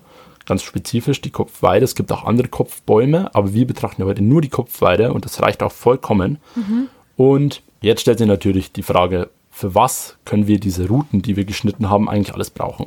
[0.46, 1.85] ganz spezifisch die Kopfweide.
[1.85, 5.42] Es gibt auch andere Kopfbäume, aber wir betrachten ja heute nur die Kopfweide und das
[5.42, 6.38] reicht auch vollkommen.
[6.54, 6.88] Mhm.
[7.16, 11.44] Und jetzt stellt sich natürlich die Frage, für was können wir diese Routen, die wir
[11.44, 12.87] geschnitten haben, eigentlich alles brauchen?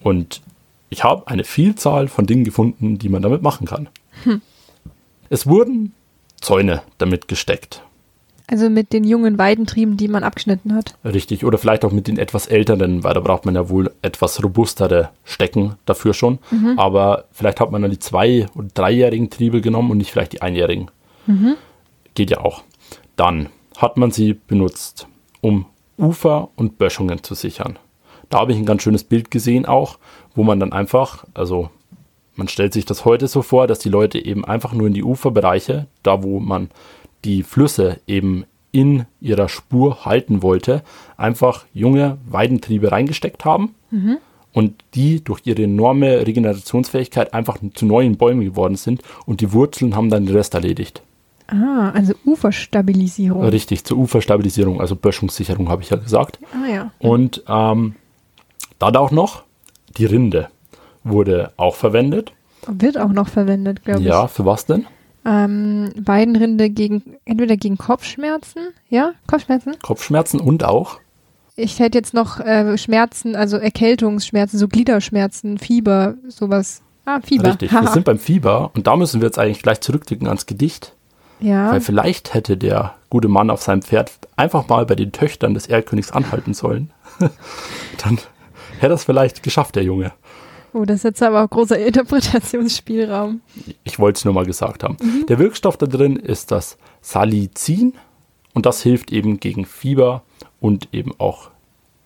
[0.00, 0.40] Und
[0.90, 3.88] ich habe eine Vielzahl von Dingen gefunden, die man damit machen kann.
[4.24, 4.42] Hm.
[5.30, 5.94] Es wurden
[6.40, 7.82] Zäune damit gesteckt.
[8.52, 10.94] Also mit den jungen Weidentrieben, die man abgeschnitten hat.
[11.06, 14.44] Richtig, oder vielleicht auch mit den etwas älteren, weil da braucht man ja wohl etwas
[14.44, 16.38] robustere Stecken dafür schon.
[16.50, 16.78] Mhm.
[16.78, 20.42] Aber vielleicht hat man dann die zwei- und dreijährigen Triebe genommen und nicht vielleicht die
[20.42, 20.90] einjährigen.
[21.26, 21.54] Mhm.
[22.14, 22.62] Geht ja auch.
[23.16, 25.06] Dann hat man sie benutzt,
[25.40, 25.64] um
[25.96, 27.78] Ufer und Böschungen zu sichern.
[28.28, 29.98] Da habe ich ein ganz schönes Bild gesehen auch,
[30.34, 31.70] wo man dann einfach, also
[32.34, 35.04] man stellt sich das heute so vor, dass die Leute eben einfach nur in die
[35.04, 36.68] Uferbereiche, da wo man
[37.24, 40.82] die Flüsse eben in ihrer Spur halten wollte,
[41.16, 44.18] einfach junge Weidentriebe reingesteckt haben mhm.
[44.52, 49.94] und die durch ihre enorme Regenerationsfähigkeit einfach zu neuen Bäumen geworden sind und die Wurzeln
[49.94, 51.02] haben dann den Rest erledigt.
[51.48, 53.44] Ah, also Uferstabilisierung.
[53.44, 56.38] Richtig, zur Uferstabilisierung, also Böschungssicherung habe ich ja gesagt.
[56.54, 56.90] Ah ja.
[56.98, 57.94] Und ähm,
[58.78, 59.42] dann auch noch
[59.98, 60.48] die Rinde
[61.04, 62.32] wurde auch verwendet.
[62.66, 64.06] Wird auch noch verwendet, glaube ich.
[64.06, 64.86] Ja, für was denn?
[65.24, 69.76] Ähm, Weidenrinde gegen, entweder gegen Kopfschmerzen, ja, Kopfschmerzen?
[69.82, 70.98] Kopfschmerzen und auch?
[71.54, 76.82] Ich hätte jetzt noch äh, Schmerzen, also Erkältungsschmerzen, so Gliederschmerzen, Fieber, sowas.
[77.04, 77.50] Ah, Fieber.
[77.50, 80.94] Richtig, wir sind beim Fieber und da müssen wir jetzt eigentlich gleich zurückdrücken ans Gedicht.
[81.40, 81.72] Ja.
[81.72, 85.66] Weil vielleicht hätte der gute Mann auf seinem Pferd einfach mal bei den Töchtern des
[85.66, 86.92] Erlkönigs anhalten sollen.
[87.18, 88.18] Dann
[88.78, 90.12] hätte er es vielleicht geschafft, der Junge.
[90.74, 93.40] Oh, das ist jetzt aber auch großer Interpretationsspielraum.
[93.84, 94.96] Ich wollte es nur mal gesagt haben.
[95.28, 97.94] Der Wirkstoff da drin ist das Salicin
[98.54, 100.22] und das hilft eben gegen Fieber
[100.60, 101.50] und eben auch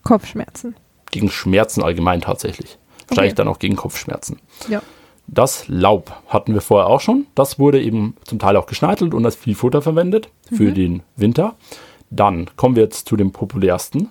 [0.02, 0.74] Kopfschmerzen.
[1.10, 2.78] gegen Schmerzen allgemein tatsächlich.
[3.08, 3.36] Wahrscheinlich Okay.
[3.36, 4.40] dann auch gegen Kopfschmerzen.
[4.68, 4.82] Ja.
[5.28, 7.26] Das Laub hatten wir vorher auch schon.
[7.34, 11.54] Das wurde eben zum Teil auch geschneitelt und als Viehfutter verwendet für den Winter.
[12.10, 14.10] Dann kommen wir jetzt zu dem populärsten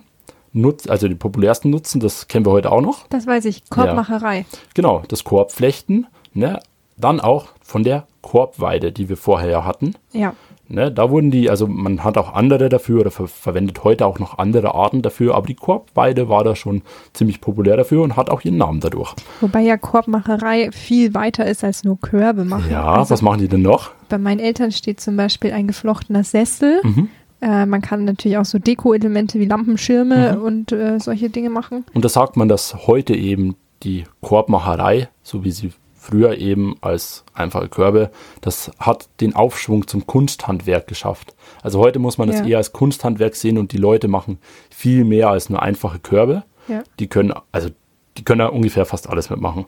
[0.56, 3.06] Nutz, also den populärsten Nutzen, das kennen wir heute auch noch.
[3.08, 3.68] Das weiß ich.
[3.68, 4.46] Korbmacherei.
[4.74, 6.06] Genau, das Korbflechten.
[6.32, 6.58] Ne?
[6.96, 9.94] Dann auch von der Korbweide, die wir vorher ja hatten.
[10.12, 10.34] Ja.
[10.68, 10.90] Ne?
[10.90, 14.38] Da wurden die, also man hat auch andere dafür oder ver verwendet heute auch noch
[14.38, 18.42] andere Arten dafür, aber die Korbweide war da schon ziemlich populär dafür und hat auch
[18.42, 19.14] ihren Namen dadurch.
[19.40, 22.70] Wobei ja Korbmacherei viel weiter ist als nur Körbe machen.
[22.70, 23.90] Ja, Also was machen die denn noch?
[24.08, 26.80] bei meinen Eltern steht zum Beispiel ein geflochtener Sessel.
[26.82, 27.08] Mhm.
[27.46, 31.84] Äh, man kann natürlich auch so Deko-Elemente wie Lampenschirme und äh, solche Dinge machen.
[31.94, 33.54] Und da sagt man, dass heute eben
[33.84, 40.06] die Korbmacherei, so wie sie früher eben als einfache Körbe, das hat den Aufschwung zum
[40.06, 41.34] Kunsthandwerk geschafft.
[41.62, 42.46] Also heute muss man das Ja.
[42.46, 44.38] eher als Kunsthandwerk sehen und die Leute machen
[44.70, 46.42] viel mehr als nur einfache Körbe.
[46.68, 46.82] Ja.
[46.98, 47.68] Die können, also
[48.16, 49.66] die können da ungefähr fast alles mitmachen.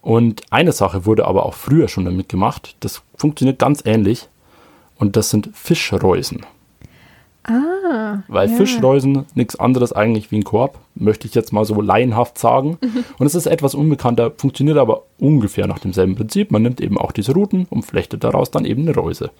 [0.00, 2.76] Und eine Sache wurde aber auch früher schon damit gemacht.
[2.80, 4.28] Das funktioniert ganz ähnlich.
[4.98, 6.46] Und das sind Fischreusen.
[7.46, 8.22] Ah.
[8.28, 8.56] Weil ja.
[8.56, 12.78] Fischreusen nichts anderes eigentlich wie ein Korb, möchte ich jetzt mal so laienhaft sagen.
[13.18, 16.50] Und es ist etwas unbekannter, funktioniert aber ungefähr nach demselben Prinzip.
[16.50, 19.30] Man nimmt eben auch diese Ruten und flechtet daraus dann eben eine Reuse.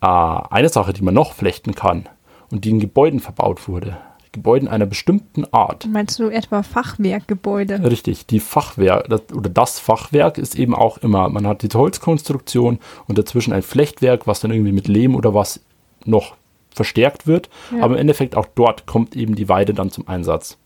[0.00, 2.08] Äh, eine Sache, die man noch flechten kann
[2.50, 3.96] und die in Gebäuden verbaut wurde,
[4.32, 5.86] Gebäuden einer bestimmten Art.
[5.86, 7.82] Meinst du etwa Fachwerkgebäude?
[7.84, 12.78] Richtig, die Fachwerk das, oder das Fachwerk ist eben auch immer, man hat diese Holzkonstruktion
[13.06, 15.60] und dazwischen ein Flechtwerk, was dann irgendwie mit Lehm oder was
[16.04, 16.34] noch
[16.74, 17.48] verstärkt wird.
[17.74, 17.84] Ja.
[17.84, 20.58] Aber im Endeffekt auch dort kommt eben die Weide dann zum Einsatz.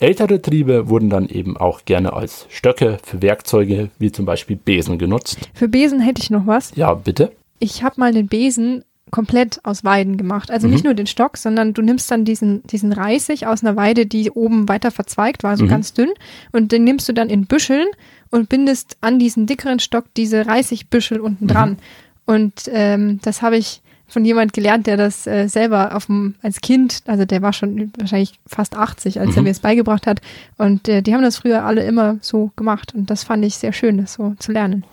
[0.00, 4.98] Ältere Triebe wurden dann eben auch gerne als Stöcke für Werkzeuge wie zum Beispiel Besen
[4.98, 5.38] genutzt.
[5.54, 6.72] Für Besen hätte ich noch was.
[6.76, 7.32] Ja, bitte.
[7.58, 10.50] Ich habe mal den Besen komplett aus Weiden gemacht.
[10.50, 14.06] Also nicht nur den Stock, sondern du nimmst dann diesen, diesen Reisig aus einer Weide,
[14.06, 16.10] die oben weiter verzweigt war, so ganz dünn,
[16.52, 17.86] und den nimmst du dann in Büscheln
[18.30, 21.78] und bindest an diesen dickeren Stock diese Reisigbüschel unten dran.
[22.26, 26.60] Und ähm, das habe ich von jemand gelernt, der das äh, selber auf dem, als
[26.60, 30.20] Kind, also der war schon wahrscheinlich fast 80, als er mir es beigebracht hat.
[30.56, 32.94] Und äh, die haben das früher alle immer so gemacht.
[32.94, 34.84] Und das fand ich sehr schön, das so zu lernen.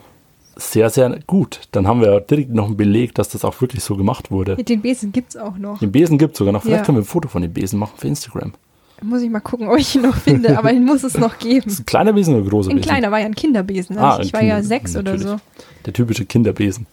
[0.57, 1.61] Sehr, sehr gut.
[1.71, 4.55] Dann haben wir direkt noch einen Beleg, dass das auch wirklich so gemacht wurde.
[4.55, 5.79] Den Besen gibt's auch noch.
[5.79, 6.61] Den Besen gibt es sogar noch.
[6.63, 6.85] Vielleicht Ja.
[6.85, 8.53] können wir ein Foto von dem Besen machen für Instagram.
[9.01, 11.67] Muss ich mal gucken, ob ich ihn noch finde, aber ihn muss es noch geben.
[11.67, 12.89] Ist ein kleiner Besen oder ein großer Ein Besen?
[12.89, 13.97] kleiner war ja ein Kinderbesen.
[13.97, 15.23] Ah, Also ein ich war ja Kinder- sechs oder so.
[15.31, 15.41] natürlich.
[15.85, 16.85] Der typische Kinderbesen.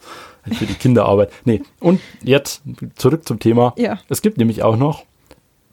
[0.50, 1.30] Für die Kinderarbeit.
[1.44, 2.62] Nee, und jetzt
[2.96, 3.74] zurück zum Thema.
[3.76, 3.98] Ja.
[4.08, 5.04] Es gibt nämlich auch noch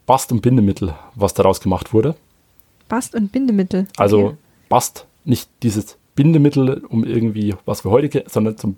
[0.06, 2.16] Bast- und Bindemittel, was daraus gemacht wurde.
[2.88, 3.88] Bast- und Bindemittel.
[3.98, 4.36] Also Okay.
[4.70, 8.78] Bast, nicht dieses Bindemittel, um irgendwie, was wir heute kennen, sondern zum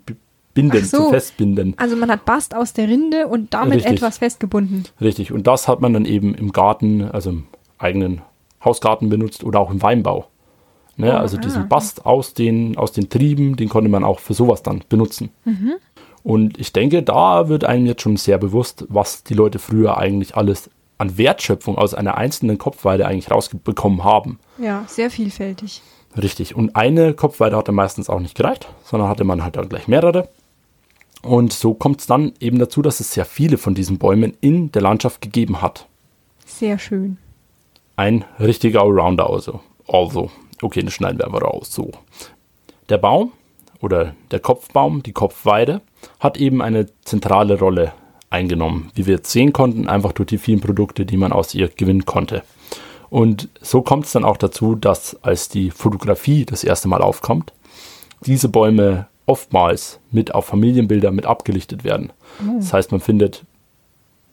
[0.54, 0.98] Binden, so.
[0.98, 1.74] zum Festbinden.
[1.78, 3.92] Also man hat Bast aus der Rinde und damit Richtig.
[3.92, 4.84] etwas festgebunden.
[5.00, 5.32] Richtig.
[5.32, 7.44] Und das hat man dann eben im Garten, also im
[7.78, 8.20] eigenen
[8.64, 10.28] Hausgarten benutzt oder auch im Weinbau.
[10.96, 11.40] Ne, also ah.
[11.40, 15.30] diesen Bast aus den, aus den Trieben, den konnte man auch für sowas dann benutzen.
[15.44, 15.74] Mhm.
[16.22, 20.36] Und ich denke, da wird einem jetzt schon sehr bewusst, was die Leute früher eigentlich
[20.36, 24.38] alles an Wertschöpfung aus einer einzelnen Kopfweide eigentlich rausbekommen haben.
[24.58, 25.82] Ja, sehr vielfältig.
[26.16, 26.54] Richtig.
[26.54, 30.28] Und eine Kopfweide hatte meistens auch nicht gereicht, sondern hatte man halt dann gleich mehrere.
[31.22, 34.70] Und so kommt es dann eben dazu, dass es sehr viele von diesen Bäumen in
[34.72, 35.86] der Landschaft gegeben hat.
[36.44, 37.16] Sehr schön.
[37.96, 39.60] Ein richtiger Allrounder also.
[39.88, 40.30] Also,
[40.62, 41.72] okay, das schneiden wir einfach raus.
[41.72, 41.90] So.
[42.88, 43.32] Der Baum
[43.80, 45.80] oder der Kopfbaum, die Kopfweide,
[46.20, 47.92] hat eben eine zentrale Rolle
[48.30, 51.68] eingenommen, wie wir jetzt sehen konnten, einfach durch die vielen Produkte, die man aus ihr
[51.68, 52.42] gewinnen konnte.
[53.10, 57.52] Und so kommt es dann auch dazu, dass als die Fotografie das erste Mal aufkommt,
[58.24, 62.12] diese Bäume oftmals mit auf Familienbilder mit abgelichtet werden.
[62.58, 63.44] Das heißt, man findet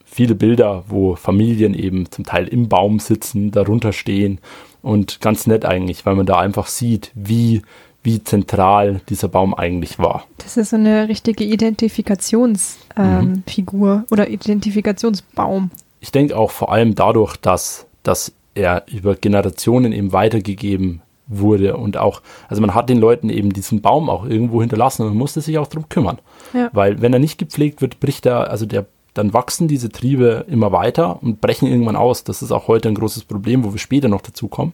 [0.09, 4.39] viele Bilder, wo Familien eben zum Teil im Baum sitzen, darunter stehen
[4.81, 7.61] und ganz nett eigentlich, weil man da einfach sieht, wie,
[8.03, 10.25] wie zentral dieser Baum eigentlich war.
[10.39, 15.71] Das ist so eine richtige Identifikationsfigur ähm, Figur oder Identifikationsbaum.
[15.99, 21.97] Ich denke auch vor allem dadurch, dass, dass er über Generationen eben weitergegeben wurde und
[21.97, 25.41] auch, also man hat den Leuten eben diesen Baum auch irgendwo hinterlassen und man musste
[25.41, 26.17] sich auch darum kümmern.
[26.53, 26.69] Ja.
[26.73, 30.71] Weil wenn er nicht gepflegt wird, bricht er, also der, dann wachsen diese Triebe immer
[30.71, 32.23] weiter und brechen irgendwann aus.
[32.23, 34.73] Das ist auch heute ein großes Problem, wo wir später noch dazu kommen.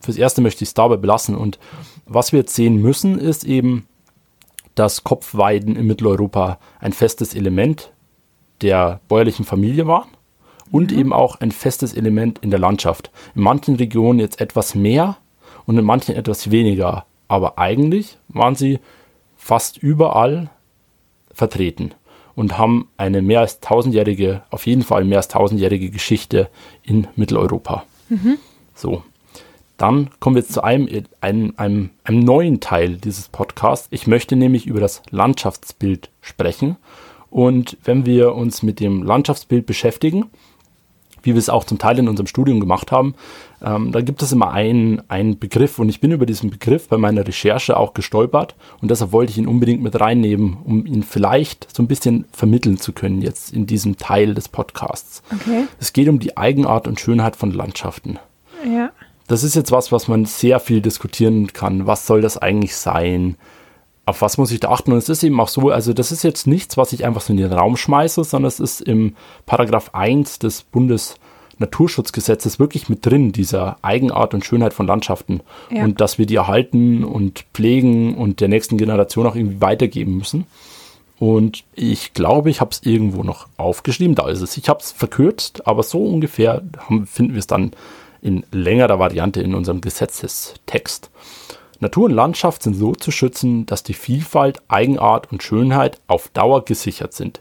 [0.00, 1.36] Fürs Erste möchte ich es dabei belassen.
[1.36, 1.58] Und
[2.06, 3.86] was wir jetzt sehen müssen, ist eben,
[4.74, 7.90] dass Kopfweiden in Mitteleuropa ein festes Element
[8.62, 10.08] der bäuerlichen Familie waren
[10.70, 13.10] und eben auch ein festes Element in der Landschaft.
[13.34, 15.16] In manchen Regionen jetzt etwas mehr
[15.64, 17.06] und in manchen etwas weniger.
[17.26, 18.78] Aber eigentlich waren sie
[19.36, 20.50] fast überall
[21.32, 21.92] vertreten
[22.36, 26.48] und haben eine mehr als tausendjährige, auf jeden Fall mehr als tausendjährige Geschichte
[26.84, 27.84] in Mitteleuropa.
[28.08, 28.38] Mhm.
[28.74, 29.02] So.
[29.78, 30.88] Dann kommen wir jetzt zu einem,
[31.20, 33.88] einem, einem, einem neuen Teil dieses Podcasts.
[33.90, 36.76] Ich möchte nämlich über das Landschaftsbild sprechen.
[37.28, 40.30] Und wenn wir uns mit dem Landschaftsbild beschäftigen,
[41.26, 43.14] wie wir es auch zum Teil in unserem Studium gemacht haben,
[43.62, 46.96] ähm, da gibt es immer einen, einen Begriff und ich bin über diesen Begriff bei
[46.96, 51.74] meiner Recherche auch gestolpert und deshalb wollte ich ihn unbedingt mit reinnehmen, um ihn vielleicht
[51.74, 55.22] so ein bisschen vermitteln zu können jetzt in diesem Teil des Podcasts.
[55.32, 55.64] Okay.
[55.80, 58.18] Es geht um die Eigenart und Schönheit von Landschaften.
[58.64, 58.90] Ja.
[59.26, 61.86] Das ist jetzt was, was man sehr viel diskutieren kann.
[61.86, 63.36] Was soll das eigentlich sein?
[64.06, 64.92] Auf was muss ich da achten?
[64.92, 67.32] Und es ist eben auch so, also das ist jetzt nichts, was ich einfach so
[67.32, 69.16] in den Raum schmeiße, sondern es ist im
[69.46, 75.40] Paragraph 1 des Bundesnaturschutzgesetzes wirklich mit drin, dieser Eigenart und Schönheit von Landschaften.
[75.70, 75.82] Ja.
[75.84, 80.46] Und dass wir die erhalten und pflegen und der nächsten Generation auch irgendwie weitergeben müssen.
[81.18, 84.14] Und ich glaube, ich habe es irgendwo noch aufgeschrieben.
[84.14, 84.56] Da ist es.
[84.56, 87.72] Ich habe es verkürzt, aber so ungefähr haben, finden wir es dann
[88.22, 91.10] in längerer Variante in unserem Gesetzestext.
[91.80, 96.64] Natur und Landschaft sind so zu schützen, dass die Vielfalt, Eigenart und Schönheit auf Dauer
[96.64, 97.40] gesichert sind.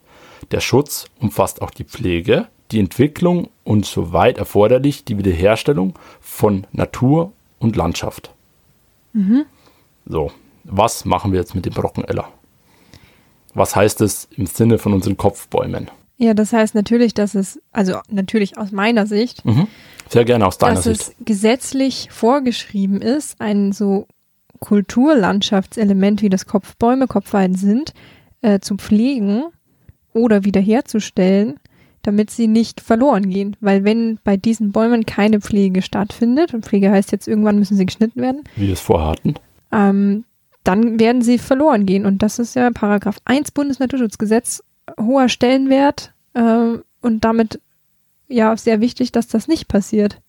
[0.52, 7.32] Der Schutz umfasst auch die Pflege, die Entwicklung und soweit erforderlich die Wiederherstellung von Natur
[7.60, 8.32] und Landschaft.
[9.14, 9.46] Mhm.
[10.06, 10.32] So,
[10.64, 12.28] was machen wir jetzt mit dem Brockeneller?
[13.54, 15.90] Was heißt es im Sinne von unseren Kopfbäumen?
[16.18, 19.68] Ja, das heißt natürlich, dass es, also natürlich aus meiner Sicht, mhm.
[20.10, 24.08] sehr gerne aus deiner dass Sicht, dass es gesetzlich vorgeschrieben ist, ein so
[24.66, 27.94] Kulturlandschaftselement wie das Kopfbäume, Kopfweiden sind,
[28.42, 29.44] äh, zu pflegen
[30.14, 31.60] oder wiederherzustellen,
[32.02, 33.56] damit sie nicht verloren gehen.
[33.62, 37.86] Weil wenn bei diesen Bäumen keine Pflege stattfindet, und Pflege heißt jetzt irgendwann müssen sie
[37.86, 38.44] geschnitten werden.
[38.56, 39.36] Wie es vorhatten.
[39.72, 40.26] Ähm,
[40.64, 42.06] dann werden sie verloren gehen.
[42.06, 44.64] Und das ist ja Paragraph 1 Bundesnaturschutzgesetz
[45.00, 47.60] hoher Stellenwert äh, und damit
[48.28, 50.20] ja sehr wichtig, dass das nicht passiert.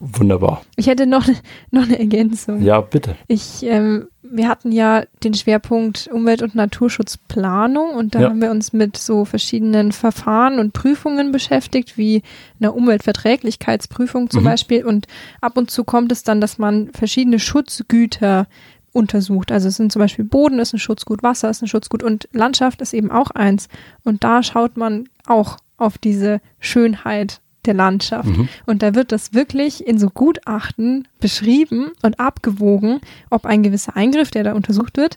[0.00, 0.62] Wunderbar.
[0.76, 1.26] Ich hätte noch,
[1.70, 2.62] noch eine Ergänzung.
[2.62, 3.16] Ja, bitte.
[3.26, 8.28] Ich, ähm, wir hatten ja den Schwerpunkt Umwelt- und Naturschutzplanung und da ja.
[8.28, 12.22] haben wir uns mit so verschiedenen Verfahren und Prüfungen beschäftigt, wie
[12.60, 14.46] einer Umweltverträglichkeitsprüfung zum mhm.
[14.46, 14.84] Beispiel.
[14.84, 15.06] Und
[15.40, 18.46] ab und zu kommt es dann, dass man verschiedene Schutzgüter
[18.92, 19.50] untersucht.
[19.50, 22.80] Also es sind zum Beispiel Boden ist ein Schutzgut, Wasser ist ein Schutzgut und Landschaft
[22.82, 23.68] ist eben auch eins.
[24.04, 28.28] Und da schaut man auch auf diese Schönheit der Landschaft.
[28.28, 28.48] Mhm.
[28.66, 34.30] Und da wird das wirklich in so Gutachten beschrieben und abgewogen, ob ein gewisser Eingriff,
[34.30, 35.16] der da untersucht wird,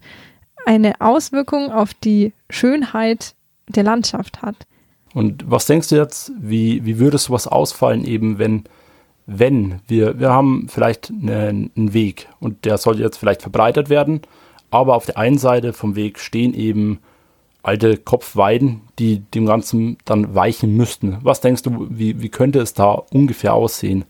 [0.66, 3.36] eine Auswirkung auf die Schönheit
[3.68, 4.56] der Landschaft hat.
[5.14, 8.64] Und was denkst du jetzt, wie, wie würde sowas ausfallen, eben wenn
[9.28, 14.22] wenn wir, wir haben vielleicht einen, einen Weg und der soll jetzt vielleicht verbreitert werden,
[14.70, 17.00] aber auf der einen Seite vom Weg stehen eben
[17.64, 21.18] alte Kopfweiden, die dem Ganzen dann weichen müssten.
[21.22, 24.06] Was denkst du, wie, wie könnte es da ungefähr aussehen?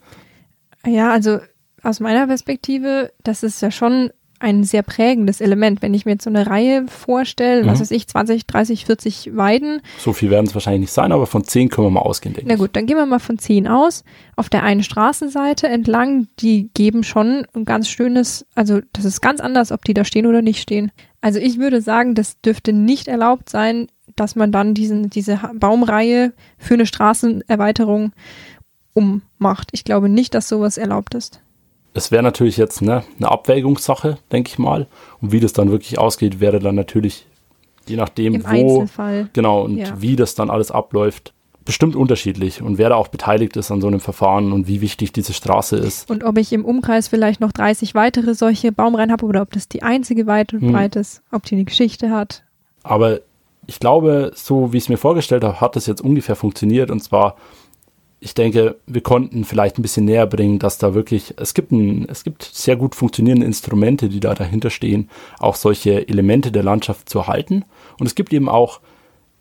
[0.85, 1.39] Ja, also
[1.83, 4.11] aus meiner Perspektive, das ist ja schon
[4.41, 5.81] ein sehr prägendes Element.
[5.81, 7.67] Wenn ich mir jetzt so eine Reihe vorstelle, mhm.
[7.67, 9.81] was weiß ich, 20, 30, 40 Weiden.
[9.99, 12.49] So viel werden es wahrscheinlich nicht sein, aber von 10 können wir mal ausgehen, denke
[12.49, 14.03] Na gut, dann gehen wir mal von 10 aus.
[14.35, 19.39] Auf der einen Straßenseite entlang, die geben schon ein ganz schönes, also das ist ganz
[19.39, 20.91] anders, ob die da stehen oder nicht stehen.
[21.21, 26.33] Also ich würde sagen, das dürfte nicht erlaubt sein, dass man dann diesen, diese Baumreihe
[26.57, 28.11] für eine Straßenerweiterung
[28.93, 29.69] ummacht.
[29.71, 31.41] Ich glaube nicht, dass sowas erlaubt ist
[31.93, 34.87] es wäre natürlich jetzt ne, eine Abwägungssache, denke ich mal.
[35.21, 37.25] Und wie das dann wirklich ausgeht, wäre dann natürlich,
[37.87, 38.47] je nachdem, Im wo.
[38.47, 39.29] Einzelfall.
[39.33, 40.01] Genau, und ja.
[40.01, 41.33] wie das dann alles abläuft,
[41.71, 42.61] bestimmt unterschiedlich.
[42.61, 45.77] Und wer da auch beteiligt ist an so einem Verfahren und wie wichtig diese Straße
[45.77, 46.09] ist.
[46.09, 49.69] Und ob ich im Umkreis vielleicht noch 30 weitere solche Baumreihen habe oder ob das
[49.69, 50.73] die einzige weit und hm.
[50.73, 52.43] breit ist, ob die eine Geschichte hat.
[52.83, 53.21] Aber
[53.67, 56.91] ich glaube, so wie ich es mir vorgestellt habe, hat das jetzt ungefähr funktioniert.
[56.91, 57.37] Und zwar
[58.19, 62.05] ich denke, wir konnten vielleicht ein bisschen näher bringen, dass da wirklich, es gibt, ein,
[62.09, 67.07] es gibt sehr gut funktionierende Instrumente, die da dahinter stehen, auch solche Elemente der Landschaft
[67.07, 67.63] zu erhalten.
[67.97, 68.81] Und es gibt eben auch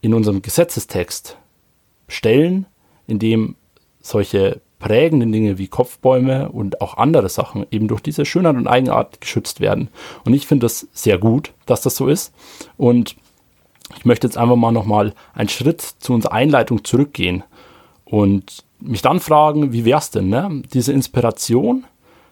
[0.00, 1.36] in unserem Gesetzestext
[2.10, 2.66] Stellen,
[3.06, 3.56] in dem
[4.00, 9.20] solche prägenden Dinge wie Kopfbäume und auch andere Sachen eben durch diese Schönheit und Eigenart
[9.20, 9.88] geschützt werden.
[10.24, 12.32] Und ich finde das sehr gut, dass das so ist.
[12.76, 13.14] Und
[13.96, 17.44] ich möchte jetzt einfach mal nochmal einen Schritt zu unserer Einleitung zurückgehen.
[18.04, 20.62] Und mich dann fragen, wie wär's denn, ne?
[20.72, 21.84] Diese Inspiration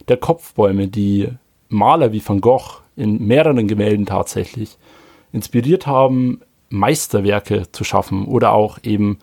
[0.08, 1.28] der Kopfbäume, die
[1.68, 4.78] Maler wie Van Gogh in mehreren Gemälden tatsächlich
[5.32, 9.18] inspiriert haben, Meisterwerke zu schaffen oder auch eben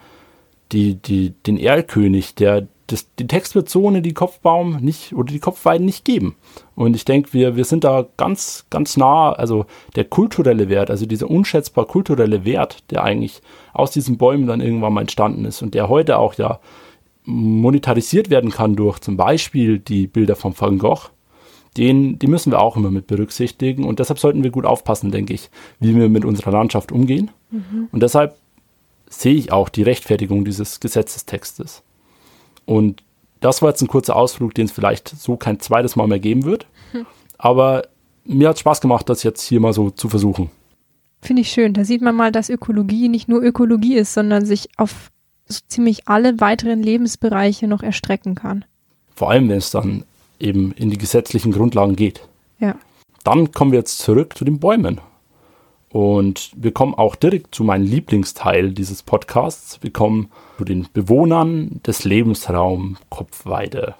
[0.75, 5.33] die, die, den Erlkönig, der das, die Text wird so ohne die Kopfbaum nicht oder
[5.33, 6.35] die Kopfweiden nicht geben.
[6.75, 11.07] Und ich denke, wir, wir sind da ganz, ganz nah, also der kulturelle Wert, also
[11.07, 13.41] dieser unschätzbar kulturelle Wert, der eigentlich
[13.73, 16.59] aus diesen Bäumen dann irgendwann mal entstanden ist und der heute auch ja
[17.23, 21.09] monetarisiert werden kann durch zum Beispiel die Bilder von Van Gogh,
[21.77, 23.83] den, die müssen wir auch immer mit berücksichtigen.
[23.83, 27.31] Und deshalb sollten wir gut aufpassen, denke ich, wie wir mit unserer Landschaft umgehen.
[27.49, 27.89] Mhm.
[27.91, 28.38] Und deshalb
[29.09, 31.83] sehe ich auch die Rechtfertigung dieses Gesetzestextes.
[32.65, 33.03] Und
[33.39, 36.45] das war jetzt ein kurzer Ausflug, den es vielleicht so kein zweites Mal mehr geben
[36.45, 36.67] wird.
[36.91, 37.05] Hm.
[37.37, 37.83] Aber
[38.23, 40.49] mir hat Spaß gemacht, das jetzt hier mal so zu versuchen.
[41.21, 41.73] Finde ich schön.
[41.73, 45.11] Da sieht man mal, dass Ökologie nicht nur Ökologie ist, sondern sich auf
[45.47, 48.65] so ziemlich alle weiteren Lebensbereiche noch erstrecken kann.
[49.15, 50.03] Vor allem, wenn es dann
[50.39, 52.27] eben in die gesetzlichen Grundlagen geht.
[52.59, 52.75] Ja.
[53.23, 54.99] Dann kommen wir jetzt zurück zu den Bäumen.
[55.95, 59.81] Und wir kommen auch direkt zu meinem Lieblingsteil dieses Podcasts.
[59.81, 63.95] Wir kommen zu den Bewohnern des Lebensraums Kopfweide.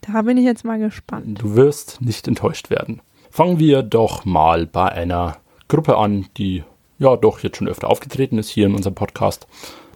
[0.00, 1.42] Da bin ich jetzt mal gespannt.
[1.42, 3.02] Du wirst nicht enttäuscht werden.
[3.28, 5.36] Fangen wir doch mal bei einer
[5.68, 6.64] Gruppe an, die
[6.98, 9.46] ja doch jetzt schon öfter aufgetreten ist hier in unserem Podcast.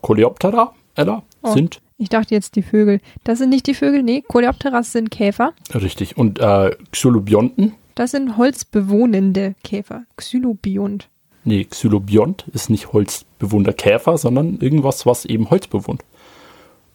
[0.03, 1.81] Coleoptera, Ella, oh, sind.
[1.97, 3.01] Ich dachte jetzt die Vögel.
[3.25, 5.55] Das sind nicht die Vögel, nee, Coleopteras sind Käfer.
[5.73, 6.19] Richtig.
[6.19, 7.73] Und äh, Xylobionten?
[7.95, 10.05] Das sind holzbewohnende Käfer.
[10.19, 11.09] Xylobiont.
[11.45, 16.03] Nee, Xylobiont ist nicht holzbewohnter Käfer, sondern irgendwas, was eben Holz bewohnt.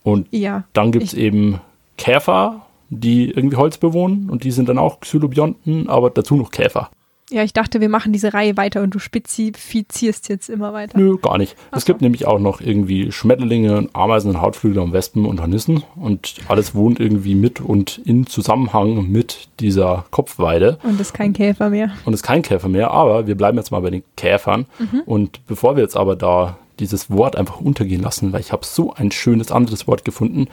[0.03, 1.61] Und ja, dann gibt es eben
[1.97, 6.89] Käfer, die irgendwie Holz bewohnen und die sind dann auch Xylobionten, aber dazu noch Käfer.
[7.31, 10.97] Ja, ich dachte, wir machen diese Reihe weiter und du spezifizierst jetzt immer weiter.
[10.97, 11.55] Nö, gar nicht.
[11.71, 16.35] Ach es gibt nämlich auch noch irgendwie Schmetterlinge, Ameisen, Hautflügel und Wespen und Hornissen und
[16.47, 20.79] alles wohnt irgendwie mit und in Zusammenhang mit dieser Kopfweide.
[20.83, 21.91] Und ist kein Käfer mehr.
[22.05, 24.65] Und ist kein Käfer mehr, aber wir bleiben jetzt mal bei den Käfern.
[24.79, 25.01] Mhm.
[25.05, 28.93] Und bevor wir jetzt aber da dieses Wort einfach untergehen lassen, weil ich habe so
[28.93, 30.47] ein schönes anderes Wort gefunden,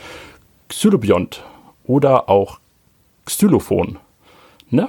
[0.69, 1.45] Xylobiont
[1.85, 2.59] oder auch
[3.25, 3.99] Xylophon.
[4.71, 4.89] Ne?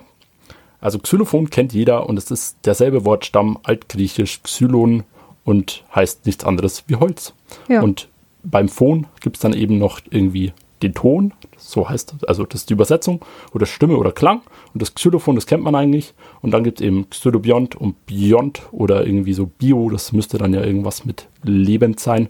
[0.80, 5.04] Also Xylophon kennt jeder und es ist derselbe Wortstamm altgriechisch Xylon
[5.44, 7.34] und heißt nichts anderes wie Holz.
[7.68, 7.82] Ja.
[7.82, 8.10] Und
[8.44, 12.62] beim Phon gibt es dann eben noch irgendwie den Ton, so heißt das, also das
[12.62, 14.42] ist die Übersetzung, oder Stimme oder Klang.
[14.74, 16.13] Und das Xylophon, das kennt man eigentlich.
[16.42, 20.54] Und dann gibt es eben Xylobiont und Biont oder irgendwie so Bio, das müsste dann
[20.54, 22.30] ja irgendwas mit lebend sein.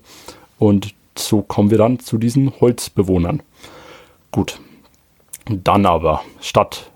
[0.59, 3.41] Und so kommen wir dann zu diesen Holzbewohnern.
[4.31, 4.59] Gut.
[5.49, 6.91] Dann aber, statt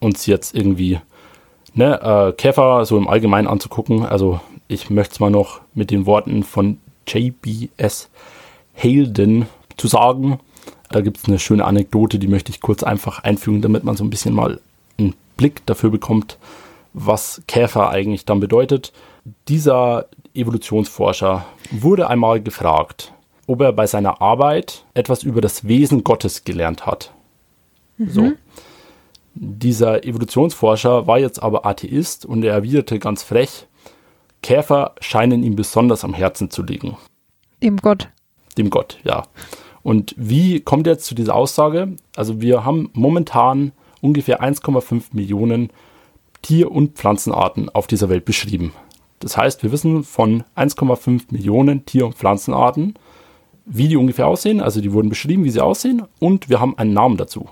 [0.00, 1.00] uns jetzt irgendwie
[1.74, 4.04] ne, äh, Käfer so im Allgemeinen anzugucken.
[4.04, 8.08] Also ich möchte es mal noch mit den Worten von JBS
[8.76, 10.40] Halden zu sagen.
[10.90, 14.04] Da gibt es eine schöne Anekdote, die möchte ich kurz einfach einfügen, damit man so
[14.04, 14.60] ein bisschen mal
[14.98, 16.38] einen Blick dafür bekommt,
[16.92, 18.92] was Käfer eigentlich dann bedeutet.
[19.48, 23.12] Dieser Evolutionsforscher wurde einmal gefragt,
[23.46, 27.12] ob er bei seiner Arbeit etwas über das Wesen Gottes gelernt hat.
[27.96, 28.10] Mhm.
[28.10, 28.32] So.
[29.34, 33.66] Dieser Evolutionsforscher war jetzt aber Atheist und er erwiderte ganz frech,
[34.42, 36.96] Käfer scheinen ihm besonders am Herzen zu liegen.
[37.62, 38.08] Dem Gott.
[38.58, 39.24] Dem Gott, ja.
[39.82, 41.96] Und wie kommt er jetzt zu dieser Aussage?
[42.14, 45.70] Also wir haben momentan ungefähr 1,5 Millionen
[46.42, 48.72] Tier- und Pflanzenarten auf dieser Welt beschrieben.
[49.20, 52.94] Das heißt, wir wissen von 1,5 Millionen Tier- und Pflanzenarten,
[53.64, 54.60] wie die ungefähr aussehen.
[54.60, 57.48] Also die wurden beschrieben, wie sie aussehen und wir haben einen Namen dazu.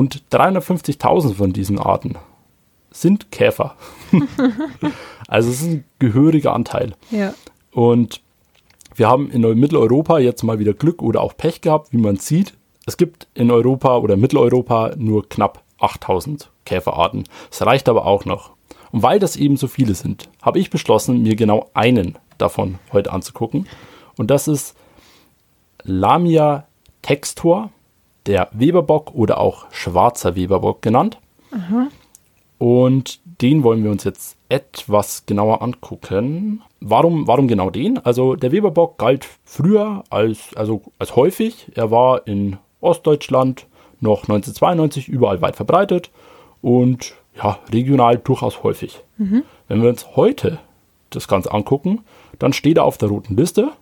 [0.00, 2.14] Und 350.000 von diesen Arten
[2.90, 3.76] sind Käfer.
[5.28, 6.94] also es ist ein gehöriger Anteil.
[7.10, 7.34] Ja.
[7.70, 8.22] Und
[8.94, 12.54] wir haben in Mitteleuropa jetzt mal wieder Glück oder auch Pech gehabt, wie man sieht.
[12.86, 17.24] Es gibt in Europa oder Mitteleuropa nur knapp 8000 Käferarten.
[17.50, 18.52] Es reicht aber auch noch.
[18.92, 23.12] Und weil das eben so viele sind, habe ich beschlossen, mir genau einen davon heute
[23.12, 23.68] anzugucken.
[24.16, 24.74] Und das ist
[25.82, 26.66] Lamia
[27.02, 27.70] textor
[28.26, 31.18] der Weberbock oder auch schwarzer Weberbock genannt.
[31.52, 31.88] Aha.
[32.58, 36.62] Und den wollen wir uns jetzt etwas genauer angucken.
[36.80, 37.98] Warum, warum genau den?
[37.98, 41.68] Also der Weberbock galt früher als, also als häufig.
[41.74, 43.66] Er war in Ostdeutschland
[44.00, 46.10] noch 1992 überall weit verbreitet
[46.60, 49.02] und ja, regional durchaus häufig.
[49.16, 49.44] Mhm.
[49.68, 50.58] Wenn wir uns heute
[51.10, 52.00] das Ganze angucken,
[52.38, 53.72] dann steht er auf der roten Liste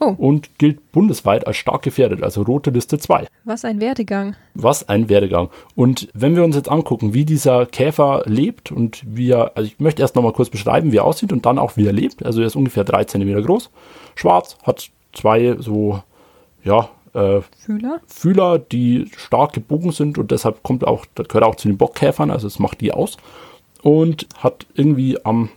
[0.00, 0.14] Oh.
[0.16, 3.26] Und gilt bundesweit als stark gefährdet, also rote Liste 2.
[3.44, 4.36] Was ein Werdegang.
[4.54, 5.50] Was ein Werdegang.
[5.74, 9.80] Und wenn wir uns jetzt angucken, wie dieser Käfer lebt und wie er, also ich
[9.80, 12.24] möchte erst nochmal kurz beschreiben, wie er aussieht und dann auch, wie er lebt.
[12.24, 13.70] Also er ist ungefähr drei Zentimeter groß,
[14.14, 16.02] schwarz, hat zwei so,
[16.62, 18.00] ja, äh, Fühler?
[18.06, 22.30] Fühler, die stark gebogen sind und deshalb kommt auch, das gehört auch zu den Bockkäfern,
[22.30, 23.16] also es macht die aus.
[23.82, 25.50] Und hat irgendwie am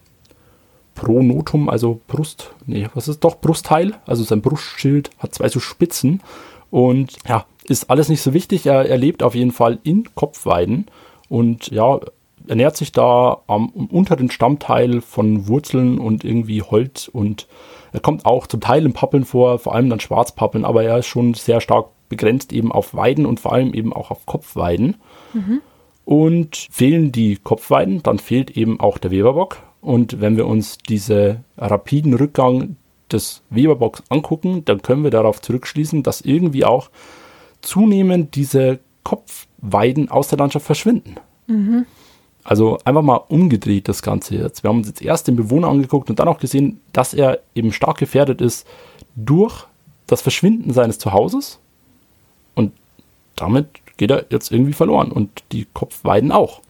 [0.95, 6.21] Pronotum, also Brust, nee, was ist doch Brustteil, also sein Brustschild hat zwei so Spitzen
[6.69, 8.65] und ja, ist alles nicht so wichtig.
[8.65, 10.87] Er, er lebt auf jeden Fall in Kopfweiden
[11.29, 11.99] und ja,
[12.47, 17.47] ernährt sich da am unteren Stammteil von Wurzeln und irgendwie Holz und
[17.93, 21.07] er kommt auch zum Teil in Pappeln vor, vor allem dann Schwarzpappeln, aber er ist
[21.07, 24.97] schon sehr stark begrenzt eben auf Weiden und vor allem eben auch auf Kopfweiden.
[25.33, 25.61] Mhm.
[26.03, 29.57] Und fehlen die Kopfweiden, dann fehlt eben auch der Weberbock.
[29.81, 32.75] Und wenn wir uns diese rapiden Rückgang
[33.11, 36.89] des Weberbocks angucken, dann können wir darauf zurückschließen, dass irgendwie auch
[37.61, 41.15] zunehmend diese Kopfweiden aus der Landschaft verschwinden.
[41.47, 41.85] Mhm.
[42.43, 44.63] Also einfach mal umgedreht das Ganze jetzt.
[44.63, 47.71] Wir haben uns jetzt erst den Bewohner angeguckt und dann auch gesehen, dass er eben
[47.71, 48.65] stark gefährdet ist
[49.15, 49.65] durch
[50.07, 51.59] das Verschwinden seines Zuhauses.
[52.55, 52.73] Und
[53.35, 53.67] damit
[53.97, 56.61] geht er jetzt irgendwie verloren und die Kopfweiden auch.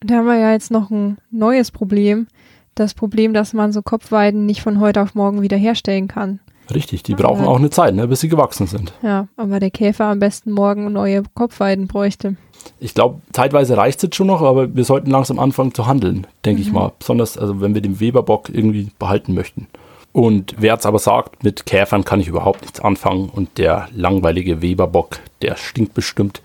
[0.00, 2.26] Da haben wir ja jetzt noch ein neues Problem.
[2.74, 6.40] Das Problem, dass man so Kopfweiden nicht von heute auf morgen wiederherstellen kann.
[6.74, 7.48] Richtig, die brauchen ja.
[7.48, 8.92] auch eine Zeit, ne, bis sie gewachsen sind.
[9.02, 12.36] Ja, aber der Käfer am besten morgen neue Kopfweiden bräuchte.
[12.80, 16.26] Ich glaube, zeitweise reicht es jetzt schon noch, aber wir sollten langsam anfangen zu handeln,
[16.44, 16.66] denke mhm.
[16.66, 16.92] ich mal.
[16.98, 19.68] Besonders, also wenn wir den Weberbock irgendwie behalten möchten.
[20.12, 24.62] Und wer jetzt aber sagt, mit Käfern kann ich überhaupt nichts anfangen und der langweilige
[24.62, 26.42] Weberbock, der stinkt bestimmt.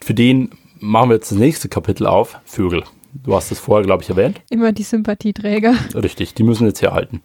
[0.00, 0.50] Für den
[0.84, 2.84] machen wir jetzt das nächste Kapitel auf, Vögel.
[3.12, 4.40] Du hast es vorher, glaube ich, erwähnt.
[4.50, 5.74] Immer die Sympathieträger.
[5.94, 7.22] Richtig, die müssen jetzt herhalten.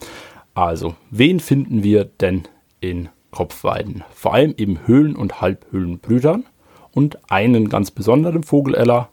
[0.53, 2.43] Also, wen finden wir denn
[2.79, 4.03] in Kopfweiden?
[4.11, 6.45] Vor allem eben Höhlen- und Halbhöhlenbrütern
[6.91, 9.09] und einen ganz besonderen Vogel, Ella.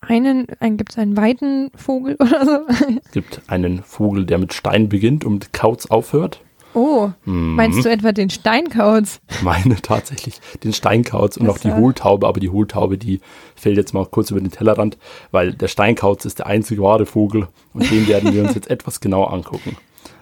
[0.00, 2.58] Einen, ein, gibt es einen Weidenvogel oder so?
[3.04, 6.40] Es gibt einen Vogel, der mit Stein beginnt und mit Kauz aufhört.
[6.74, 7.54] Oh, mhm.
[7.54, 9.20] meinst du etwa den Steinkauz?
[9.42, 13.20] Meine tatsächlich, den Steinkauz und auch die Hohltaube, aber die Hohltaube, die
[13.54, 14.98] fällt jetzt mal kurz über den Tellerrand,
[15.30, 19.00] weil der Steinkauz ist der einzige wahre Vogel und den werden wir uns jetzt etwas
[19.00, 19.76] genauer angucken.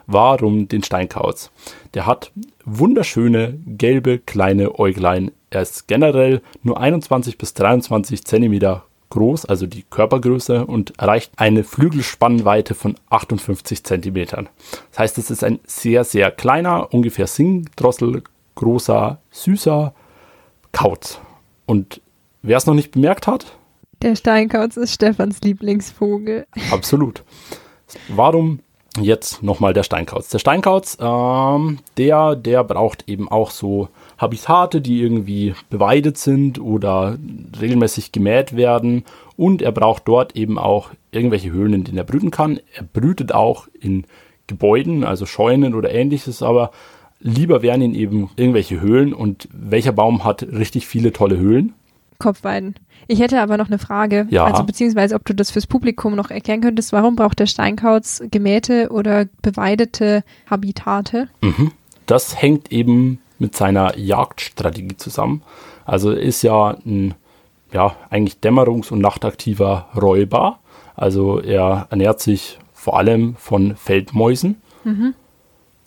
[0.07, 1.53] Warum den Steinkauz?
[1.95, 2.33] Der hat
[2.65, 5.31] wunderschöne gelbe kleine Äuglein.
[5.51, 11.65] Er ist generell nur 21 bis 23 Zentimeter groß, also die Körpergröße, und erreicht eine
[11.65, 14.49] Flügelspannweite von 58 Zentimetern.
[14.91, 18.23] Das heißt, es ist ein sehr, sehr kleiner, ungefähr Singdrossel
[18.55, 19.95] großer, süßer
[20.73, 21.21] Kauz.
[21.67, 22.01] Und
[22.43, 23.57] wer es noch nicht bemerkt hat?
[24.03, 26.47] Der Steinkauz ist Stefans Lieblingsvogel.
[26.71, 27.23] Absolut.
[28.09, 28.61] Warum
[28.99, 30.29] jetzt nochmal der Steinkauz?
[30.29, 33.89] Der Steinkauz, ähm, der, der braucht eben auch so
[34.21, 37.17] Habitate, die irgendwie beweidet sind oder
[37.59, 39.05] regelmäßig gemäht werden.
[39.37, 42.61] Und er braucht dort eben auch irgendwelche Höhlen, in denen er brüten kann.
[42.75, 44.05] Er brütet auch in
[44.47, 46.71] Gebäuden, also Scheunen oder ähnliches, aber
[47.21, 49.15] lieber wären ihn eben irgendwelche Höhlen.
[49.15, 51.73] Und welcher Baum hat richtig viele tolle Höhlen?
[52.19, 52.75] Kopfweiden.
[53.09, 54.45] Ich hätte aber noch eine Frage, ja.
[54.45, 58.91] also beziehungsweise ob du das fürs Publikum noch erklären könntest, warum braucht der Steinkauz gemähte
[58.91, 61.29] oder beweidete Habitate?
[61.41, 61.73] Mhm.
[62.05, 65.43] Das hängt eben mit seiner Jagdstrategie zusammen.
[65.85, 67.15] Also er ist ja ein
[67.73, 70.59] ja, eigentlich dämmerungs- und nachtaktiver Räuber.
[70.97, 74.61] Also er ernährt sich vor allem von Feldmäusen.
[74.85, 75.15] Mhm.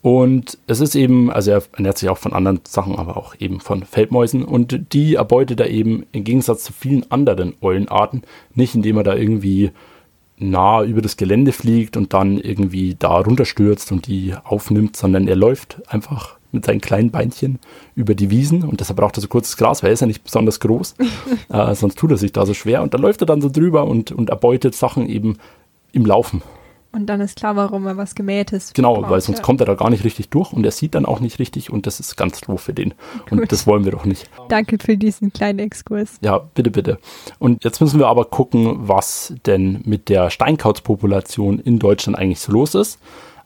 [0.02, 3.62] Und es ist eben, also er ernährt sich auch von anderen Sachen, aber auch eben
[3.62, 4.44] von Feldmäusen.
[4.44, 8.24] Und die erbeutet er eben im Gegensatz zu vielen anderen Eulenarten
[8.54, 9.72] nicht, indem er da irgendwie
[10.38, 15.36] nah über das Gelände fliegt und dann irgendwie da runterstürzt und die aufnimmt, sondern er
[15.38, 17.60] läuft einfach mit seinen kleinen Beinchen
[17.96, 20.24] über die Wiesen und deshalb braucht er so kurzes Gras, weil er ist ja nicht
[20.24, 20.96] besonders groß,
[21.50, 23.86] äh, sonst tut er sich da so schwer und dann läuft er dann so drüber
[23.86, 25.38] und, und erbeutet Sachen eben
[25.92, 26.42] im Laufen.
[26.96, 29.44] Und dann ist klar, warum er was Gemähtes Genau, braucht, weil sonst ja.
[29.44, 31.88] kommt er da gar nicht richtig durch und er sieht dann auch nicht richtig und
[31.88, 32.94] das ist ganz doof für den.
[33.30, 33.32] Gut.
[33.32, 34.30] Und das wollen wir doch nicht.
[34.48, 36.20] Danke für diesen kleinen Exkurs.
[36.22, 37.00] Ja, bitte, bitte.
[37.40, 42.52] Und jetzt müssen wir aber gucken, was denn mit der Steinkauzpopulation in Deutschland eigentlich so
[42.52, 43.00] los ist.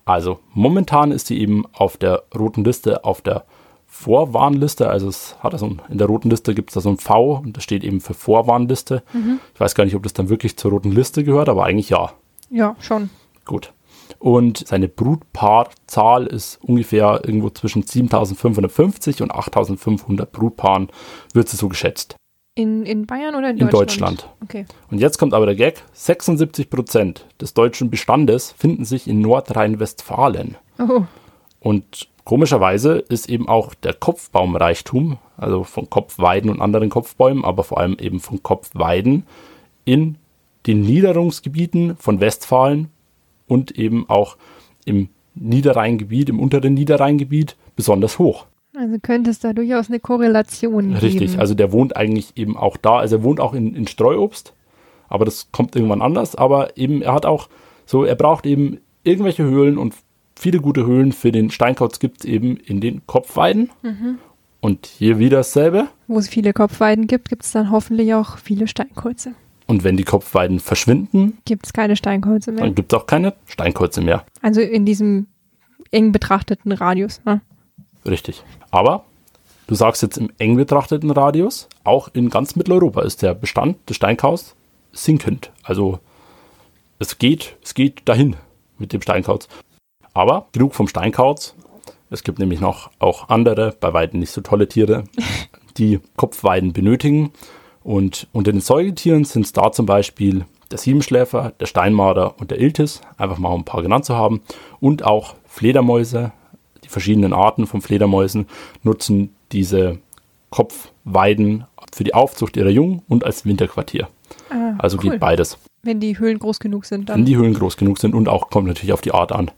[0.07, 3.43] Also momentan ist sie eben auf der roten Liste, auf der
[3.87, 4.89] Vorwarnliste.
[4.89, 7.41] Also es hat so ein, in der roten Liste gibt es da so ein V
[7.43, 9.03] und das steht eben für Vorwarnliste.
[9.11, 9.41] Mhm.
[9.53, 12.13] Ich weiß gar nicht, ob das dann wirklich zur roten Liste gehört, aber eigentlich ja.
[12.49, 13.09] Ja, schon.
[13.43, 13.73] Gut.
[14.17, 20.87] Und seine Brutpaarzahl ist ungefähr irgendwo zwischen 7550 und 8500 Brutpaaren,
[21.33, 22.15] wird sie so geschätzt.
[22.57, 23.63] In, in Bayern oder in Deutschland?
[23.63, 24.29] In Deutschland.
[24.43, 24.65] Okay.
[24.89, 30.57] Und jetzt kommt aber der Gag: 76 Prozent des deutschen Bestandes finden sich in Nordrhein-Westfalen.
[30.79, 31.03] Oh.
[31.59, 37.77] Und komischerweise ist eben auch der Kopfbaumreichtum, also von Kopfweiden und anderen Kopfbäumen, aber vor
[37.77, 39.27] allem eben von Kopfweiden,
[39.85, 40.17] in
[40.65, 42.89] den Niederungsgebieten von Westfalen
[43.47, 44.35] und eben auch
[44.83, 48.47] im Niederrheingebiet, im unteren Niederrheingebiet besonders hoch.
[48.77, 51.23] Also könnte es da durchaus eine Korrelation Richtig, geben.
[51.23, 52.97] Richtig, also der wohnt eigentlich eben auch da.
[52.99, 54.53] Also er wohnt auch in, in Streuobst,
[55.07, 56.35] aber das kommt irgendwann anders.
[56.35, 57.49] Aber eben, er hat auch
[57.85, 59.95] so, er braucht eben irgendwelche Höhlen und
[60.35, 63.71] viele gute Höhlen für den Steinkauz gibt es eben in den Kopfweiden.
[63.81, 64.19] Mhm.
[64.59, 65.87] Und hier wieder dasselbe.
[66.07, 69.33] Wo es viele Kopfweiden gibt, gibt es dann hoffentlich auch viele Steinkreuze.
[69.65, 72.63] Und wenn die Kopfweiden verschwinden, Gibt es keine Steinkreuze mehr.
[72.63, 74.25] dann gibt es auch keine Steinkreuze mehr.
[74.41, 75.27] Also in diesem
[75.91, 77.21] eng betrachteten Radius.
[77.25, 77.41] Ne?
[78.07, 78.43] Richtig.
[78.71, 79.03] Aber
[79.67, 83.97] du sagst jetzt im eng betrachteten Radius, auch in ganz Mitteleuropa ist der Bestand des
[83.97, 84.55] Steinkaus
[84.91, 85.51] sinkend.
[85.63, 85.99] Also
[86.99, 88.35] es geht, es geht dahin
[88.77, 89.47] mit dem Steinkauz.
[90.13, 91.55] Aber genug vom Steinkauz.
[92.09, 95.03] Es gibt nämlich noch auch andere, bei weitem nicht so tolle Tiere,
[95.77, 97.31] die Kopfweiden benötigen.
[97.83, 102.59] Und unter den Säugetieren sind es da zum Beispiel der Siebenschläfer, der Steinmarder und der
[102.59, 104.41] Iltis, einfach mal um ein paar genannt zu haben.
[104.79, 106.31] Und auch Fledermäuse,
[106.87, 108.47] die verschiedenen Arten von Fledermäusen
[108.83, 109.99] nutzen diese
[110.49, 114.07] Kopfweiden für die Aufzucht ihrer Jungen und als Winterquartier.
[114.49, 115.11] Ah, Also cool.
[115.11, 115.57] geht beides.
[115.83, 117.25] Wenn die Höhlen groß genug sind, Wenn dann.
[117.25, 119.51] die Höhlen groß genug sind und auch kommt natürlich auf die Art an.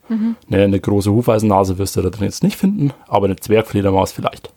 [0.47, 4.51] Ne, eine große Hufeisennase wirst du da drin jetzt nicht finden, aber eine Zwergfledermaus vielleicht.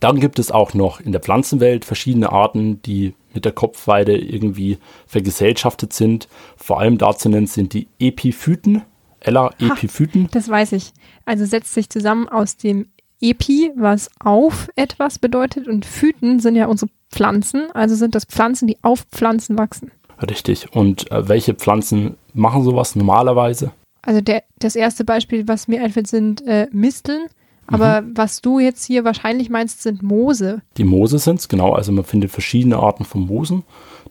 [0.00, 4.78] Dann gibt es auch noch in der Pflanzenwelt verschiedene Arten, die mit der Kopfweide irgendwie
[5.06, 6.26] vergesellschaftet sind.
[6.56, 8.82] Vor allem dazu nennen sind die Epiphyten.
[9.20, 10.28] Ella Epiphyten.
[10.32, 10.92] Das weiß ich.
[11.24, 12.86] Also setzt sich zusammen aus dem
[13.20, 17.70] Epi, was auf etwas bedeutet, und Phyten sind ja unsere Pflanzen.
[17.74, 19.90] Also sind das Pflanzen, die auf Pflanzen wachsen.
[20.22, 20.74] Richtig.
[20.74, 23.72] Und äh, welche Pflanzen machen sowas normalerweise?
[24.02, 27.26] Also der, das erste Beispiel, was mir einfällt, sind äh, Misteln.
[27.72, 30.60] Aber was du jetzt hier wahrscheinlich meinst, sind Moose.
[30.76, 31.72] Die Moose sind es, genau.
[31.72, 33.62] Also man findet verschiedene Arten von Moosen.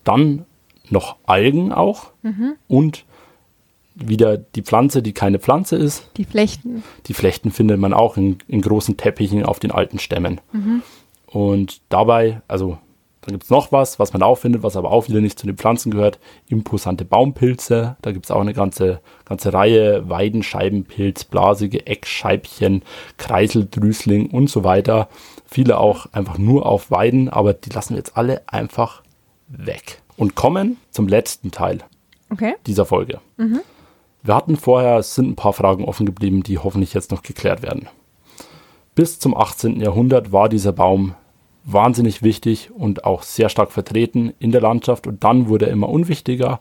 [0.05, 0.45] Dann
[0.89, 2.11] noch Algen auch.
[2.69, 3.03] Und
[3.99, 6.09] wieder die Pflanze, die keine Pflanze ist.
[6.17, 6.83] Die Flechten.
[7.07, 10.41] Die Flechten findet man auch in, in großen Teppichen auf den alten Stämmen.
[11.27, 12.77] Und dabei, also
[13.21, 15.45] dann gibt es noch was, was man auch findet, was aber auch wieder nicht zu
[15.45, 16.19] den Pflanzen gehört.
[16.47, 17.97] Imposante Baumpilze.
[18.01, 20.09] Da gibt es auch eine ganze, ganze Reihe.
[20.09, 22.83] Weidenscheibenpilz, blasige Eckscheibchen,
[23.17, 25.09] Kreiseldrüsling und so weiter.
[25.45, 29.03] Viele auch einfach nur auf Weiden, aber die lassen wir jetzt alle einfach
[29.47, 30.01] weg.
[30.15, 31.79] Und kommen zum letzten Teil
[32.31, 32.53] Okay.
[32.67, 33.19] dieser Folge.
[34.21, 37.61] Wir hatten vorher, es sind ein paar Fragen offen geblieben, die hoffentlich jetzt noch geklärt
[37.61, 37.87] werden.
[38.95, 39.79] Bis zum 18.
[39.79, 41.15] Jahrhundert war dieser Baum
[41.63, 45.89] wahnsinnig wichtig und auch sehr stark vertreten in der Landschaft und dann wurde er immer
[45.89, 46.59] unwichtiger.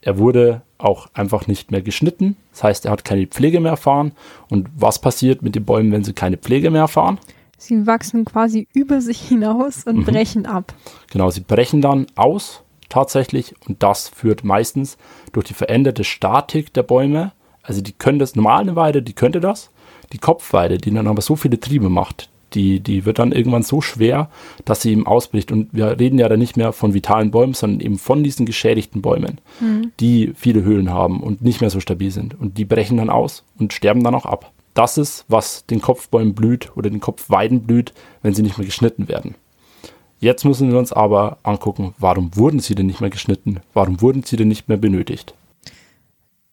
[0.00, 2.36] Er wurde auch einfach nicht mehr geschnitten.
[2.52, 4.12] Das heißt, er hat keine Pflege mehr erfahren.
[4.48, 7.18] Und was passiert mit den Bäumen, wenn sie keine Pflege mehr erfahren?
[7.56, 10.74] Sie wachsen quasi über sich hinaus und brechen ab.
[11.10, 12.62] Genau, sie brechen dann aus
[12.92, 14.98] tatsächlich und das führt meistens
[15.32, 17.32] durch die veränderte Statik der Bäume.
[17.62, 19.70] Also die können das, normale Weide, die könnte das.
[20.12, 23.80] Die Kopfweide, die dann aber so viele Triebe macht, die, die wird dann irgendwann so
[23.80, 24.28] schwer,
[24.66, 25.50] dass sie eben ausbricht.
[25.50, 29.00] Und wir reden ja dann nicht mehr von vitalen Bäumen, sondern eben von diesen geschädigten
[29.00, 29.40] Bäumen,
[30.00, 32.38] die viele Höhlen haben und nicht mehr so stabil sind.
[32.38, 34.52] Und die brechen dann aus und sterben dann auch ab.
[34.74, 39.08] Das ist, was den Kopfbäumen blüht oder den Kopfweiden blüht, wenn sie nicht mehr geschnitten
[39.08, 39.34] werden.
[40.22, 43.58] Jetzt müssen wir uns aber angucken, warum wurden sie denn nicht mehr geschnitten?
[43.74, 45.34] Warum wurden sie denn nicht mehr benötigt?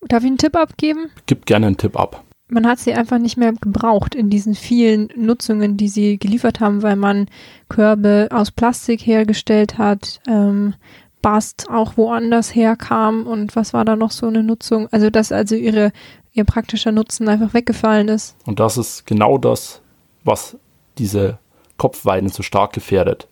[0.01, 1.11] Darf ich einen Tipp abgeben?
[1.27, 2.23] Gib gerne einen Tipp ab.
[2.47, 6.81] Man hat sie einfach nicht mehr gebraucht in diesen vielen Nutzungen, die sie geliefert haben,
[6.81, 7.27] weil man
[7.69, 10.73] Körbe aus Plastik hergestellt hat, ähm,
[11.21, 14.87] Bast auch woanders herkam und was war da noch so eine Nutzung?
[14.89, 15.91] Also dass also ihre
[16.31, 18.35] ihr praktischer Nutzen einfach weggefallen ist.
[18.47, 19.81] Und das ist genau das,
[20.23, 20.57] was
[20.97, 21.37] diese
[21.77, 23.27] Kopfweiden so stark gefährdet.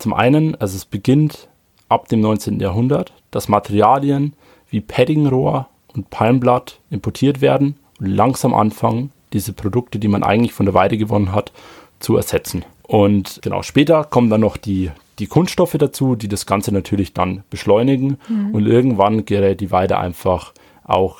[0.00, 1.48] Zum einen, also es beginnt
[1.90, 2.58] ab dem 19.
[2.58, 4.32] Jahrhundert, dass Materialien
[4.70, 10.66] wie Paddingrohr und Palmblatt importiert werden und langsam anfangen, diese Produkte, die man eigentlich von
[10.66, 11.52] der Weide gewonnen hat,
[11.98, 12.64] zu ersetzen.
[12.82, 17.44] Und genau, später kommen dann noch die, die Kunststoffe dazu, die das Ganze natürlich dann
[17.50, 18.16] beschleunigen.
[18.54, 21.18] Und irgendwann gerät die Weide einfach auch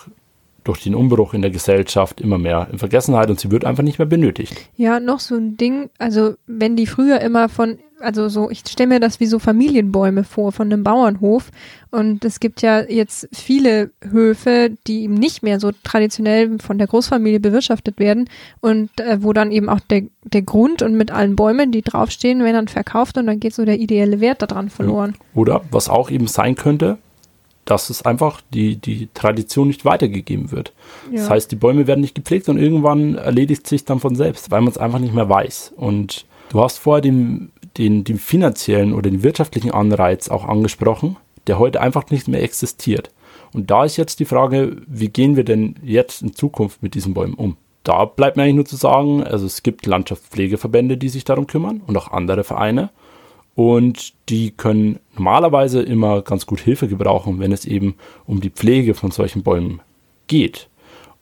[0.65, 3.99] durch den Umbruch in der Gesellschaft immer mehr in Vergessenheit und sie wird einfach nicht
[3.99, 4.69] mehr benötigt.
[4.77, 8.89] Ja, noch so ein Ding, also wenn die früher immer von, also so, ich stelle
[8.89, 11.51] mir das wie so Familienbäume vor von einem Bauernhof
[11.91, 16.87] und es gibt ja jetzt viele Höfe, die eben nicht mehr so traditionell von der
[16.87, 18.29] Großfamilie bewirtschaftet werden
[18.61, 22.43] und äh, wo dann eben auch der, der Grund und mit allen Bäumen, die draufstehen,
[22.43, 25.15] werden dann verkauft und dann geht so der ideelle Wert daran verloren.
[25.35, 26.99] Oder was auch eben sein könnte,
[27.65, 30.73] dass es einfach die, die Tradition nicht weitergegeben wird.
[31.11, 31.19] Ja.
[31.19, 34.61] Das heißt, die Bäume werden nicht gepflegt und irgendwann erledigt sich dann von selbst, weil
[34.61, 35.75] man es einfach nicht mehr weiß.
[35.77, 41.59] Und du hast vorher den, den, den finanziellen oder den wirtschaftlichen Anreiz auch angesprochen, der
[41.59, 43.11] heute einfach nicht mehr existiert.
[43.53, 47.15] Und da ist jetzt die Frage, wie gehen wir denn jetzt in Zukunft mit diesen
[47.15, 47.57] Bäumen um?
[47.83, 51.81] Da bleibt mir eigentlich nur zu sagen, also es gibt Landschaftspflegeverbände, die sich darum kümmern
[51.87, 52.91] und auch andere Vereine.
[53.61, 57.95] Und die können normalerweise immer ganz gut Hilfe gebrauchen, wenn es eben
[58.25, 59.83] um die Pflege von solchen Bäumen
[60.29, 60.71] geht.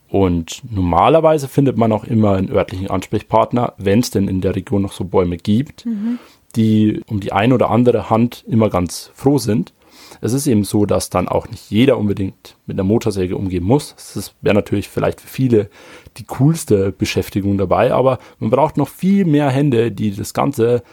[0.08, 4.82] Und normalerweise findet man auch immer einen örtlichen Ansprechpartner, wenn es denn in der Region
[4.82, 6.20] noch so Bäume gibt, mhm.
[6.54, 9.72] die um die ein oder andere Hand immer ganz froh sind.
[10.20, 13.96] Es ist eben so, dass dann auch nicht jeder unbedingt mit einer Motorsäge umgehen muss.
[14.14, 15.70] Das wäre natürlich vielleicht für viele
[16.18, 20.84] die coolste Beschäftigung dabei, aber man braucht noch viel mehr Hände, die das Ganze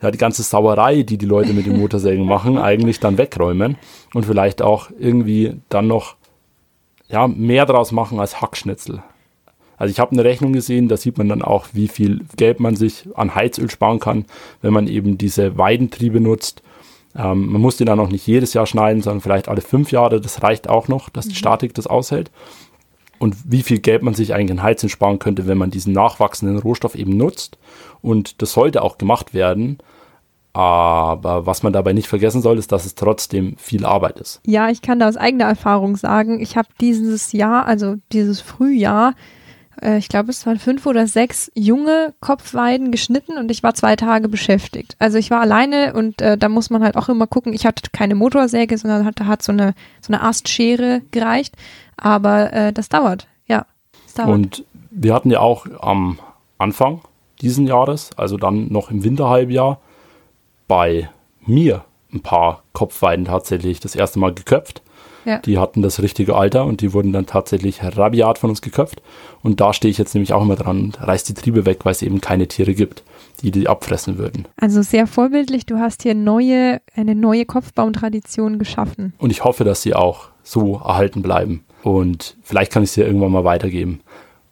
[0.00, 3.76] ja, die ganze Sauerei, die die Leute mit den Motorsägen machen, eigentlich dann wegräumen
[4.14, 6.16] und vielleicht auch irgendwie dann noch
[7.08, 9.02] ja, mehr draus machen als Hackschnitzel.
[9.76, 12.76] Also ich habe eine Rechnung gesehen, da sieht man dann auch, wie viel Geld man
[12.76, 14.26] sich an Heizöl sparen kann,
[14.60, 16.62] wenn man eben diese Weidentriebe nutzt.
[17.16, 20.20] Ähm, man muss die dann auch nicht jedes Jahr schneiden, sondern vielleicht alle fünf Jahre.
[20.20, 21.38] Das reicht auch noch, dass die mhm.
[21.38, 22.30] Statik das aushält.
[23.18, 26.58] Und wie viel Geld man sich eigentlich an Heizöl sparen könnte, wenn man diesen nachwachsenden
[26.58, 27.58] Rohstoff eben nutzt.
[28.00, 29.78] Und das sollte auch gemacht werden.
[30.52, 34.40] Aber was man dabei nicht vergessen soll, ist, dass es trotzdem viel Arbeit ist.
[34.44, 39.14] Ja, ich kann da aus eigener Erfahrung sagen, ich habe dieses Jahr, also dieses Frühjahr,
[39.82, 43.96] äh, ich glaube, es waren fünf oder sechs junge Kopfweiden geschnitten und ich war zwei
[43.96, 44.96] Tage beschäftigt.
[44.98, 47.52] Also ich war alleine und äh, da muss man halt auch immer gucken.
[47.52, 51.54] Ich hatte keine Motorsäge, sondern hatte, hat so eine, so eine Astschere gereicht.
[51.96, 53.66] Aber äh, das dauert, ja.
[54.04, 54.30] Das dauert.
[54.30, 56.18] Und wir hatten ja auch am
[56.58, 57.00] Anfang
[57.40, 59.80] diesen Jahres, also dann noch im Winterhalbjahr,
[60.66, 61.08] bei
[61.46, 64.82] mir ein paar Kopfweiden tatsächlich das erste Mal geköpft.
[65.28, 65.40] Ja.
[65.40, 69.02] Die hatten das richtige Alter und die wurden dann tatsächlich rabiat von uns geköpft.
[69.42, 71.92] Und da stehe ich jetzt nämlich auch immer dran und reiß die Triebe weg, weil
[71.92, 73.02] es eben keine Tiere gibt,
[73.42, 74.48] die die abfressen würden.
[74.56, 75.66] Also sehr vorbildlich.
[75.66, 79.12] Du hast hier neue, eine neue Kopfbaumtradition geschaffen.
[79.18, 81.64] Und ich hoffe, dass sie auch so erhalten bleiben.
[81.82, 84.00] Und vielleicht kann ich sie irgendwann mal weitergeben.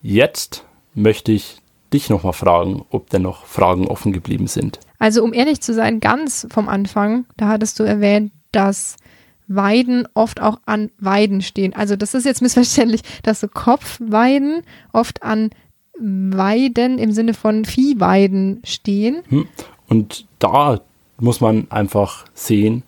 [0.02, 0.64] Jetzt
[0.94, 4.78] möchte ich dich nochmal fragen, ob denn noch Fragen offen geblieben sind.
[4.98, 8.96] Also um ehrlich zu sein, ganz vom Anfang, da hattest du erwähnt, dass
[9.48, 11.74] Weiden oft auch an Weiden stehen.
[11.74, 15.50] Also das ist jetzt missverständlich, dass so Kopfweiden oft an
[15.98, 19.22] Weiden im Sinne von Viehweiden stehen.
[19.28, 19.46] Hm.
[19.88, 20.80] Und da
[21.18, 22.82] muss man einfach sehen,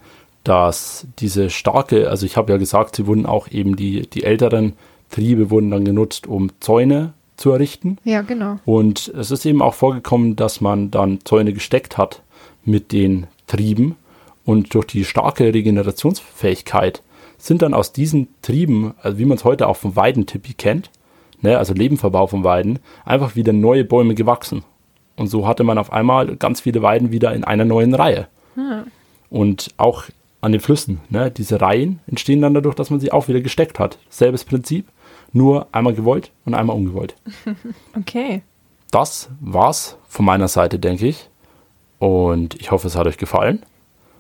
[0.44, 4.74] dass diese starke, also ich habe ja gesagt, sie wurden auch eben die, die älteren
[5.10, 7.98] Triebe wurden dann genutzt, um Zäune zu errichten.
[8.04, 8.58] Ja, genau.
[8.64, 12.22] Und es ist eben auch vorgekommen, dass man dann Zäune gesteckt hat
[12.64, 13.96] mit den Trieben
[14.48, 17.02] und durch die starke Regenerationsfähigkeit
[17.36, 20.90] sind dann aus diesen Trieben, also wie man es heute auch vom Weidentippi kennt,
[21.42, 24.64] ne, also Lebenverbau von Weiden, einfach wieder neue Bäume gewachsen.
[25.16, 28.26] Und so hatte man auf einmal ganz viele Weiden wieder in einer neuen Reihe.
[28.54, 28.84] Hm.
[29.28, 30.04] Und auch
[30.40, 33.78] an den Flüssen, ne, diese Reihen entstehen dann dadurch, dass man sie auch wieder gesteckt
[33.78, 33.98] hat.
[34.08, 34.86] Selbes Prinzip
[35.30, 37.14] nur einmal gewollt und einmal ungewollt.
[37.94, 38.40] Okay.
[38.90, 41.28] Das war's von meiner Seite, denke ich.
[41.98, 43.62] Und ich hoffe, es hat euch gefallen.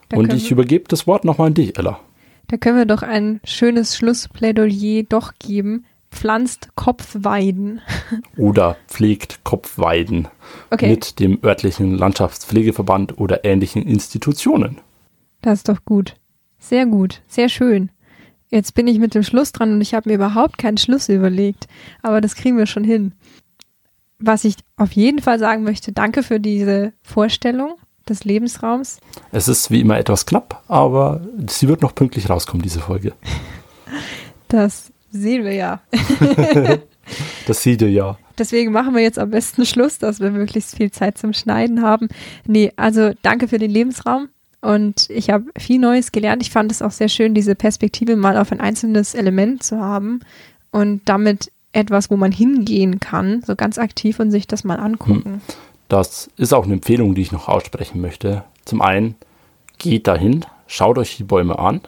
[0.08, 2.00] Da und ich übergebe das Wort nochmal an dich, Ella.
[2.48, 5.84] Da können wir doch ein schönes Schlussplädoyer doch geben.
[6.10, 7.82] Pflanzt Kopfweiden.
[8.38, 10.28] oder pflegt Kopfweiden
[10.70, 10.88] okay.
[10.88, 14.78] mit dem örtlichen Landschaftspflegeverband oder ähnlichen Institutionen.
[15.42, 16.14] Das ist doch gut.
[16.58, 17.20] Sehr gut.
[17.28, 17.90] Sehr schön.
[18.50, 21.66] Jetzt bin ich mit dem Schluss dran und ich habe mir überhaupt keinen Schluss überlegt.
[22.02, 23.12] Aber das kriegen wir schon hin.
[24.18, 27.74] Was ich auf jeden Fall sagen möchte, danke für diese Vorstellung
[28.08, 28.98] des Lebensraums.
[29.32, 33.12] Es ist wie immer etwas knapp, aber sie wird noch pünktlich rauskommen, diese Folge.
[34.50, 35.82] Das sehen wir ja.
[37.46, 38.16] das sieht ihr ja.
[38.38, 42.08] Deswegen machen wir jetzt am besten Schluss, dass wir möglichst viel Zeit zum Schneiden haben.
[42.46, 44.28] Nee, also danke für den Lebensraum.
[44.60, 46.42] Und ich habe viel Neues gelernt.
[46.42, 50.20] Ich fand es auch sehr schön, diese Perspektive mal auf ein einzelnes Element zu haben
[50.70, 55.24] und damit etwas, wo man hingehen kann, so ganz aktiv und sich das mal angucken.
[55.24, 55.40] Hm.
[55.88, 58.44] Das ist auch eine Empfehlung, die ich noch aussprechen möchte.
[58.64, 59.16] Zum einen,
[59.78, 61.80] geht dahin, schaut euch die Bäume an.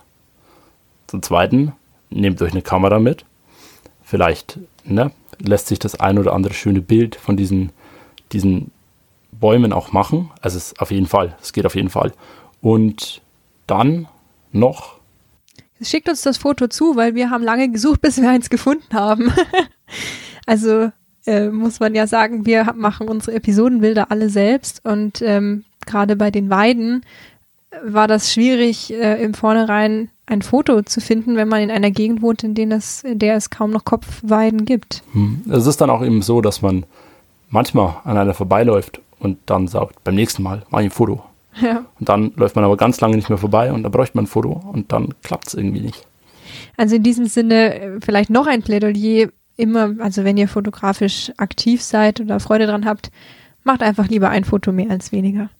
[1.06, 1.72] Zum zweiten,
[2.08, 3.24] nehmt euch eine Kamera mit.
[4.02, 7.70] Vielleicht ne, lässt sich das ein oder andere schöne Bild von diesen,
[8.32, 8.70] diesen
[9.32, 10.30] Bäumen auch machen.
[10.40, 12.12] Also es auf jeden Fall, es geht auf jeden Fall.
[12.60, 13.20] Und
[13.66, 14.08] dann
[14.52, 14.98] noch.
[15.82, 19.32] Schickt uns das Foto zu, weil wir haben lange gesucht, bis wir eins gefunden haben.
[20.46, 20.90] also
[21.26, 26.30] äh, muss man ja sagen, wir machen unsere Episodenbilder alle selbst und ähm, gerade bei
[26.30, 27.04] den Weiden
[27.84, 32.22] war das schwierig, äh, im Vornherein ein Foto zu finden, wenn man in einer Gegend
[32.22, 35.02] wohnt, in, denen es, in der es kaum noch Kopfweiden gibt.
[35.12, 35.42] Hm.
[35.50, 36.84] Es ist dann auch eben so, dass man
[37.48, 41.22] manchmal an einer vorbeiläuft und dann sagt, beim nächsten Mal mache ich ein Foto.
[41.60, 41.84] Ja.
[41.98, 44.28] Und dann läuft man aber ganz lange nicht mehr vorbei und da bräuchte man ein
[44.28, 46.06] Foto und dann klappt es irgendwie nicht.
[46.76, 49.30] Also in diesem Sinne äh, vielleicht noch ein Plädoyer
[49.60, 53.10] immer, also wenn ihr fotografisch aktiv seid oder Freude dran habt,
[53.64, 55.50] macht einfach lieber ein Foto mehr als weniger.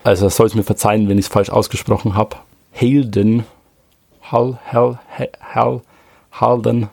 [0.04, 2.36] Also soll es mir verzeihen, wenn ich es falsch ausgesprochen habe.
[2.74, 3.44] Halden,
[4.22, 4.98] Hal, Hal,
[5.40, 5.82] Hal,
[6.32, 6.88] Halden